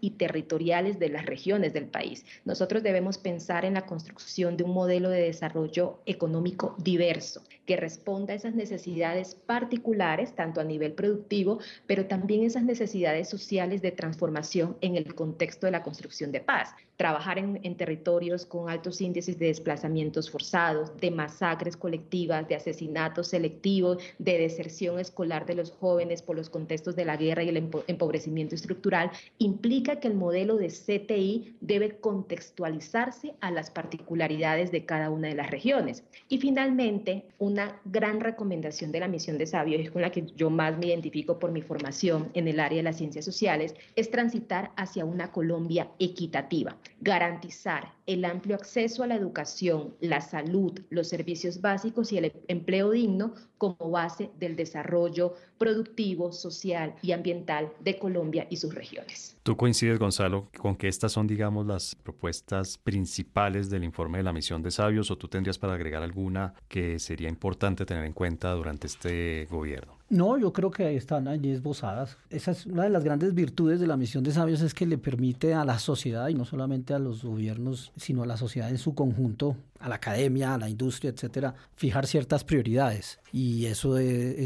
y 0.00 0.10
territoriales 0.10 0.98
de 0.98 1.08
las 1.08 1.26
regiones 1.26 1.72
del 1.72 1.86
país. 1.86 2.24
Nosotros 2.44 2.82
debemos 2.82 3.18
pensar 3.18 3.64
en 3.64 3.74
la 3.74 3.86
construcción 3.86 4.56
de 4.56 4.64
un 4.64 4.72
modelo 4.72 5.08
de 5.08 5.22
desarrollo 5.22 6.00
económico 6.06 6.74
diverso 6.78 7.42
que 7.66 7.76
responda 7.76 8.32
a 8.32 8.36
esas 8.36 8.54
necesidades 8.54 9.34
particulares, 9.34 10.34
tanto 10.34 10.60
a 10.60 10.64
nivel 10.64 10.92
productivo, 10.92 11.58
pero 11.86 12.06
también 12.06 12.44
esas 12.44 12.62
necesidades 12.62 13.28
sociales 13.28 13.82
de 13.82 13.90
transformación 13.90 14.76
en 14.80 14.96
el 14.96 15.14
contexto 15.14 15.66
de 15.66 15.72
la 15.72 15.82
construcción 15.82 16.32
de 16.32 16.40
paz. 16.40 16.74
Trabajar 16.96 17.38
en, 17.38 17.60
en 17.62 17.76
territorios 17.76 18.46
con 18.46 18.70
altos 18.70 19.00
índices 19.00 19.38
de 19.38 19.48
desplazamientos 19.48 20.30
forzados, 20.30 20.96
de 20.98 21.10
masacres 21.10 21.76
colectivas, 21.76 22.48
de 22.48 22.54
asesinatos 22.54 23.28
selectivos, 23.28 23.98
de 24.18 24.38
deserción 24.38 24.98
escolar 24.98 25.44
de 25.44 25.56
los 25.56 25.72
jóvenes 25.72 26.22
por 26.22 26.36
los 26.36 26.48
contextos 26.48 26.96
de 26.96 27.04
la 27.04 27.16
guerra 27.16 27.42
y 27.42 27.50
el 27.50 27.70
empobrecimiento 27.86 28.54
estructural, 28.54 29.10
implica 29.38 30.00
que 30.00 30.08
el 30.08 30.14
modelo 30.14 30.56
de 30.56 30.68
CTI 30.68 31.56
debe 31.60 31.96
contextualizarse 31.98 33.34
a 33.40 33.50
las 33.50 33.70
particularidades 33.70 34.70
de 34.70 34.84
cada 34.86 35.10
una 35.10 35.28
de 35.28 35.34
las 35.34 35.50
regiones. 35.50 36.04
Y 36.28 36.38
finalmente, 36.38 37.24
una 37.56 37.80
gran 37.86 38.20
recomendación 38.20 38.92
de 38.92 39.00
la 39.00 39.08
misión 39.08 39.38
de 39.38 39.46
Sabio, 39.46 39.78
es 39.78 39.90
con 39.90 40.02
la 40.02 40.10
que 40.10 40.26
yo 40.36 40.50
más 40.50 40.76
me 40.76 40.88
identifico 40.88 41.38
por 41.38 41.52
mi 41.52 41.62
formación 41.62 42.28
en 42.34 42.48
el 42.48 42.60
área 42.60 42.76
de 42.76 42.82
las 42.82 42.98
ciencias 42.98 43.24
sociales, 43.24 43.74
es 43.94 44.10
transitar 44.10 44.72
hacia 44.76 45.06
una 45.06 45.32
Colombia 45.32 45.88
equitativa, 45.98 46.76
garantizar 47.00 47.94
el 48.04 48.26
amplio 48.26 48.56
acceso 48.56 49.02
a 49.02 49.06
la 49.06 49.14
educación, 49.14 49.94
la 50.00 50.20
salud, 50.20 50.78
los 50.90 51.08
servicios 51.08 51.62
básicos 51.62 52.12
y 52.12 52.18
el 52.18 52.32
empleo 52.46 52.90
digno 52.90 53.32
como 53.56 53.90
base 53.90 54.30
del 54.38 54.54
desarrollo 54.54 55.34
productivo, 55.56 56.30
social 56.30 56.94
y 57.00 57.12
ambiental 57.12 57.72
de 57.80 57.98
Colombia 57.98 58.46
y 58.50 58.56
sus 58.56 58.74
regiones. 58.74 59.36
¿Tú 59.42 59.56
coincides, 59.56 59.98
Gonzalo, 59.98 60.50
con 60.58 60.76
que 60.76 60.88
estas 60.88 61.12
son, 61.12 61.26
digamos, 61.26 61.66
las 61.66 61.94
propuestas 61.94 62.76
principales 62.78 63.70
del 63.70 63.84
informe 63.84 64.18
de 64.18 64.24
la 64.24 64.32
misión 64.32 64.62
de 64.62 64.70
sabios 64.70 65.10
o 65.10 65.16
tú 65.16 65.28
tendrías 65.28 65.58
para 65.58 65.74
agregar 65.74 66.02
alguna 66.02 66.54
que 66.68 66.98
sería 66.98 67.28
importante 67.28 67.45
tener 67.86 68.04
en 68.04 68.12
cuenta 68.12 68.50
durante 68.52 68.88
este 68.88 69.46
gobierno? 69.50 69.95
No, 70.08 70.38
yo 70.38 70.52
creo 70.52 70.70
que 70.70 70.96
están 70.96 71.26
allí 71.26 71.50
esbozadas. 71.50 72.16
Esa 72.30 72.52
es 72.52 72.66
una 72.66 72.84
de 72.84 72.90
las 72.90 73.02
grandes 73.02 73.34
virtudes 73.34 73.80
de 73.80 73.88
la 73.88 73.96
misión 73.96 74.22
de 74.22 74.30
sabios, 74.30 74.60
es 74.60 74.72
que 74.72 74.86
le 74.86 74.98
permite 74.98 75.52
a 75.52 75.64
la 75.64 75.80
sociedad, 75.80 76.28
y 76.28 76.34
no 76.34 76.44
solamente 76.44 76.94
a 76.94 77.00
los 77.00 77.24
gobiernos, 77.24 77.92
sino 77.96 78.22
a 78.22 78.26
la 78.26 78.36
sociedad 78.36 78.70
en 78.70 78.78
su 78.78 78.94
conjunto, 78.94 79.56
a 79.80 79.88
la 79.88 79.96
academia, 79.96 80.54
a 80.54 80.58
la 80.58 80.68
industria, 80.68 81.10
etcétera, 81.10 81.54
fijar 81.74 82.06
ciertas 82.06 82.44
prioridades. 82.44 83.18
Y 83.32 83.66
eso 83.66 83.96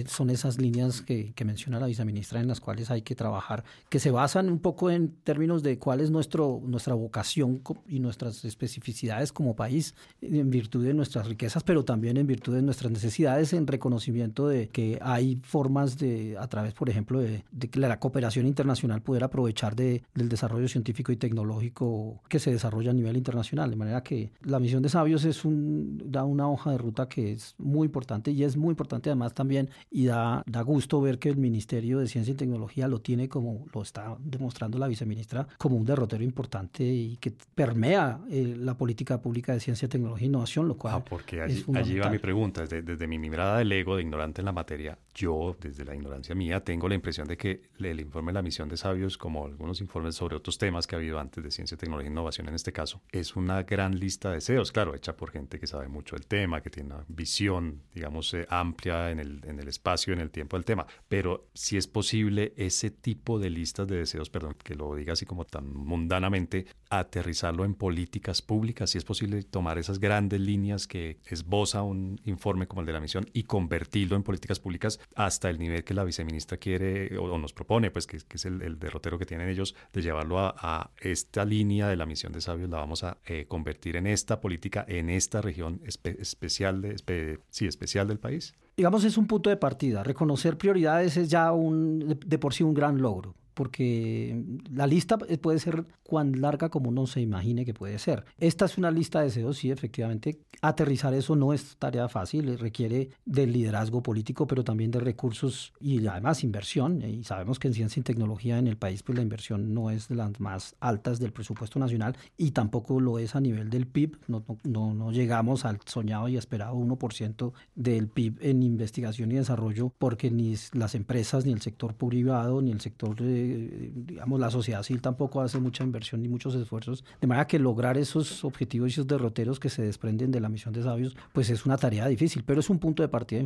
son 0.07 0.31
esas 0.31 0.59
líneas 0.59 1.03
que, 1.03 1.33
que, 1.33 1.45
menciona 1.45 1.79
la 1.79 1.87
viceministra 1.87 2.41
en 2.41 2.49
las 2.49 2.61
cuales 2.61 2.91
hay 2.91 3.03
que 3.03 3.15
trabajar, 3.15 3.65
que 3.89 4.01
se 4.01 4.11
basan 4.11 4.49
un 4.49 4.59
poco 4.59 4.91
en 4.91 5.11
términos 5.23 5.63
de 5.63 5.79
cuál 5.79 6.01
es 6.01 6.11
nuestro, 6.11 6.61
nuestra 6.65 6.95
vocación 6.95 7.63
y 7.87 8.01
nuestras 8.01 8.45
especificidades 8.45 9.33
como 9.33 9.55
país, 9.55 9.95
en 10.21 10.51
virtud 10.51 10.85
de 10.85 10.95
nuestras 10.95 11.29
riquezas, 11.29 11.63
pero 11.63 11.85
también 11.85 12.17
en 12.17 12.27
virtud 12.27 12.55
de 12.55 12.63
nuestras 12.63 12.91
necesidades, 12.91 13.53
en 13.53 13.67
reconocimiento 13.67 14.49
de 14.49 14.69
que 14.69 14.99
hay 15.03 15.37
formas 15.51 15.99
de, 15.99 16.37
a 16.39 16.47
través, 16.47 16.73
por 16.75 16.89
ejemplo, 16.89 17.21
de, 17.21 17.45
de 17.51 17.69
la 17.81 17.99
cooperación 17.99 18.47
internacional, 18.47 19.03
poder 19.03 19.25
aprovechar 19.25 19.75
de, 19.75 20.03
del 20.15 20.29
desarrollo 20.29 20.69
científico 20.69 21.13
y 21.13 21.17
tecnológico 21.17 22.21
que 22.29 22.39
se 22.39 22.51
desarrolla 22.51 22.93
a 22.93 22.95
nivel 22.95 23.17
internacional. 23.17 23.71
De 23.71 23.77
manera 23.77 24.03
que 24.03 24.31
la 24.43 24.61
misión 24.61 24.83
de 24.83 24.89
Sabios 24.89 25.25
es 25.25 25.45
un, 25.45 26.01
da 26.07 26.25
una 26.25 26.49
hoja 26.49 26.71
de 26.71 26.79
ruta 26.79 27.09
que 27.09 27.33
es 27.33 27.55
muy 27.59 27.87
importante 27.87 28.31
y 28.31 28.45
es 28.45 28.57
muy 28.57 28.71
importante 28.71 29.11
además 29.11 29.35
también 29.35 29.71
y 29.91 30.07
da, 30.07 30.43
da 30.47 30.63
gusto 30.63 31.01
ver 31.01 31.19
que 31.19 31.29
el 31.29 31.37
Ministerio 31.37 31.99
de 31.99 32.07
Ciencia 32.07 32.33
y 32.33 32.37
Tecnología 32.37 32.89
lo 32.89 33.01
tiene 33.01 33.29
como 33.29 33.67
lo 33.75 33.83
está 33.83 34.17
demostrando 34.21 34.79
la 34.79 34.89
viceministra 34.89 35.47
como 35.59 35.77
un 35.77 35.85
derrotero 35.85 36.23
importante 36.25 36.85
y 36.85 37.17
que 37.17 37.33
permea 37.55 38.21
eh, 38.31 38.55
la 38.57 38.77
política 38.77 39.21
pública 39.21 39.53
de 39.53 39.61
ciencia, 39.61 39.89
tecnología 39.89 40.27
e 40.27 40.29
innovación, 40.29 40.69
lo 40.69 40.77
cual 40.77 40.95
ah, 40.97 41.05
porque 41.05 41.41
allí, 41.41 41.65
allí 41.75 41.99
va 41.99 42.11
mi 42.11 42.19
pregunta, 42.19 42.63
desde, 42.63 42.83
desde 42.83 43.07
mi 43.07 43.19
mirada 43.19 43.59
del 43.59 43.73
ego, 43.73 43.97
de 43.97 44.03
ignorante 44.03 44.41
en 44.41 44.47
la 44.47 44.53
materia, 44.53 44.99
yo, 45.15 45.40
desde 45.59 45.85
la 45.85 45.95
ignorancia 45.95 46.35
mía, 46.35 46.63
tengo 46.63 46.89
la 46.89 46.95
impresión 46.95 47.27
de 47.27 47.37
que 47.37 47.63
el 47.79 48.01
informe 48.01 48.31
de 48.31 48.35
la 48.35 48.43
misión 48.43 48.69
de 48.69 48.77
sabios, 48.77 49.17
como 49.17 49.47
algunos 49.47 49.81
informes 49.81 50.15
sobre 50.15 50.37
otros 50.37 50.59
temas 50.59 50.87
que 50.87 50.95
ha 50.95 50.99
habido 50.99 51.19
antes 51.19 51.43
de 51.43 51.51
ciencia, 51.51 51.77
tecnología 51.77 52.09
e 52.09 52.13
innovación 52.13 52.49
en 52.49 52.55
este 52.55 52.73
caso, 52.73 53.01
es 53.11 53.37
una 53.37 53.63
gran 53.63 53.99
lista 53.99 54.29
de 54.29 54.37
deseos, 54.37 54.73
claro, 54.73 54.95
hecha 54.95 55.17
por 55.17 55.31
gente 55.31 55.59
que 55.59 55.67
sabe 55.67 55.89
mucho 55.89 56.17
del 56.17 56.27
tema, 56.27 56.61
que 56.63 56.71
tiene 56.71 56.95
una 56.95 57.05
visión, 57.09 57.83
digamos, 57.95 58.33
eh, 58.35 58.47
amplia 58.51 59.11
en 59.11 59.21
el, 59.21 59.41
en 59.45 59.59
el 59.59 59.69
espacio, 59.69 60.13
en 60.13 60.21
el 60.21 60.31
tiempo 60.31 60.57
del 60.57 60.65
tema. 60.65 60.87
Pero 61.09 61.49
si 61.55 61.77
es 61.77 61.87
posible 61.87 62.53
ese 62.57 62.91
tipo 62.91 63.39
de 63.39 63.51
listas 63.51 63.89
de 63.89 63.97
deseos, 63.97 64.31
perdón, 64.31 64.57
que 64.63 64.75
lo 64.75 64.95
diga 64.95 65.13
así 65.15 65.27
como 65.27 65.45
tan 65.45 65.73
mundanamente, 65.73 66.67
aterrizarlo 66.91 67.65
en 67.65 67.75
políticas 67.75 68.43
públicas, 68.43 68.91
si 68.91 68.99
es 68.99 69.05
posible 69.05 69.43
tomar 69.45 69.79
esas 69.79 70.01
grandes 70.01 70.41
líneas 70.41 70.89
que 70.89 71.19
esboza 71.25 71.83
un 71.83 72.21
informe 72.25 72.67
como 72.67 72.81
el 72.81 72.87
de 72.87 72.93
la 72.93 73.01
misión 73.01 73.27
y 73.33 73.45
convertirlo 73.45 74.17
en 74.17 74.25
políticas 74.25 74.59
públicas 74.59 74.99
hasta 75.15 75.49
el 75.49 75.59
nivel 75.59 75.85
que 75.85 75.95
la 75.95 76.03
viceministra 76.03 76.59
quiere 76.59 77.17
o, 77.17 77.39
nos 77.39 77.53
propone, 77.53 77.93
pues 77.93 78.09
que, 78.09 78.17
es 78.17 78.45
el, 78.45 78.79
derrotero 78.79 79.19
que 79.19 79.25
tienen 79.25 79.49
ellos 79.49 79.77
de 79.93 80.03
llevarlo 80.03 80.39
a, 80.41 80.91
esta 81.01 81.45
línea 81.45 81.89
de 81.89 81.97
la 81.97 82.07
misión 82.07 82.33
de 82.33 82.41
sabios, 82.41 82.69
la 82.69 82.79
vamos 82.79 83.05
a 83.05 83.19
eh, 83.25 83.47
convertir 83.47 83.97
en 83.97 84.07
esta 84.07 84.41
política, 84.41 84.85
en 84.89 85.11
esta 85.11 85.41
región 85.41 85.81
especial, 85.85 86.83
de, 86.83 87.41
especial 87.61 88.09
del 88.09 88.19
país? 88.19 88.55
Digamos, 88.77 89.05
es 89.05 89.17
un 89.17 89.27
punto 89.27 89.51
de 89.51 89.57
partida. 89.57 90.03
Reconocer 90.03 90.59
prioridades 90.59 91.17
es 91.17 91.29
ya 91.29 91.53
un, 91.53 92.19
de 92.25 92.39
por 92.39 92.53
sí 92.53 92.65
un 92.65 92.75
gran 92.75 93.01
logro 93.01 93.37
porque 93.55 94.45
la 94.71 94.87
lista 94.87 95.19
puede 95.19 95.59
ser 95.59 95.87
cuán 96.03 96.41
larga 96.41 96.69
como 96.69 96.89
uno 96.89 97.07
se 97.07 97.21
imagine 97.21 97.65
que 97.65 97.73
puede 97.73 97.99
ser. 97.99 98.25
Esta 98.39 98.65
es 98.65 98.79
una 98.79 98.91
lista 98.91 99.21
de 99.21 99.27
deseos, 99.27 99.59
sí, 99.59 99.71
efectivamente. 99.71 100.41
Aterrizar 100.61 101.15
eso 101.15 101.37
no 101.37 101.53
es 101.53 101.77
tarea 101.79 102.09
fácil, 102.09 102.59
requiere 102.59 103.11
del 103.25 103.53
liderazgo 103.53 104.03
político, 104.03 104.47
pero 104.47 104.65
también 104.65 104.91
de 104.91 104.99
recursos 105.01 105.73
y 105.81 106.05
además 106.07 106.43
inversión. 106.43 107.03
Y 107.03 107.25
sabemos 107.25 107.59
que 107.59 107.69
en 107.69 107.75
ciencia 107.75 108.01
y 108.01 108.03
tecnología 108.03 108.59
en 108.59 108.67
el 108.67 108.77
país, 108.77 109.03
pues 109.03 109.17
la 109.17 109.23
inversión 109.23 109.73
no 109.73 109.91
es 109.91 110.09
de 110.09 110.17
las 110.17 110.39
más 110.41 110.75
altas 110.81 111.21
del 111.21 111.33
presupuesto 111.33 111.79
nacional 111.79 112.17
y 112.37 112.51
tampoco 112.51 113.01
lo 113.01 113.19
es 113.19 113.37
a 113.37 113.41
nivel 113.41 113.71
del 113.71 113.87
PIB. 113.87 114.19
No, 114.27 114.45
no, 114.65 114.95
no 114.95 115.13
llegamos 115.13 115.65
al 115.65 115.79
soñado 115.87 116.29
y 116.29 116.37
esperado 116.37 116.75
1% 116.75 117.53
del 117.75 118.09
PIB 118.09 118.39
en 118.41 118.63
investigación 118.63 119.33
y 119.33 119.37
desarrollo, 119.37 119.93
porque 119.99 120.31
ni 120.31 120.57
las 120.73 120.95
empresas, 120.95 121.47
ni 121.47 121.53
el 121.53 121.61
sector 121.61 121.95
privado, 121.95 122.63
ni 122.63 122.73
el 122.73 122.81
sector 122.81 123.15
de 123.17 123.40
eh, 123.41 123.93
digamos, 123.95 124.41
la 124.41 124.51
sociedad 124.51 124.83
civil 124.83 125.03
tampoco 125.03 125.41
hace 125.41 125.59
mucha 125.59 125.85
inversión 125.85 126.23
ni 126.23 126.29
muchos 126.29 126.55
esfuerzos, 126.55 127.05
de 127.21 127.27
manera 127.27 127.47
que 127.47 127.59
lograr 127.59 127.99
esos 127.99 128.45
objetivos 128.45 128.91
y 128.91 128.93
esos 128.93 129.07
derroteros 129.07 129.61
que 129.61 129.69
se 129.69 129.83
desprenden 129.83 130.31
de 130.31 130.41
la 130.41 130.49
misión 130.49 130.73
de 130.75 130.83
sabios, 130.83 131.17
pues 131.33 131.51
es 131.51 131.67
una 131.67 131.77
tarea 131.77 132.07
difícil, 132.07 132.43
pero 132.45 132.61
es 132.61 132.71
un 132.71 132.79
punto 132.79 133.03
de 133.03 133.09
partida 133.09 133.43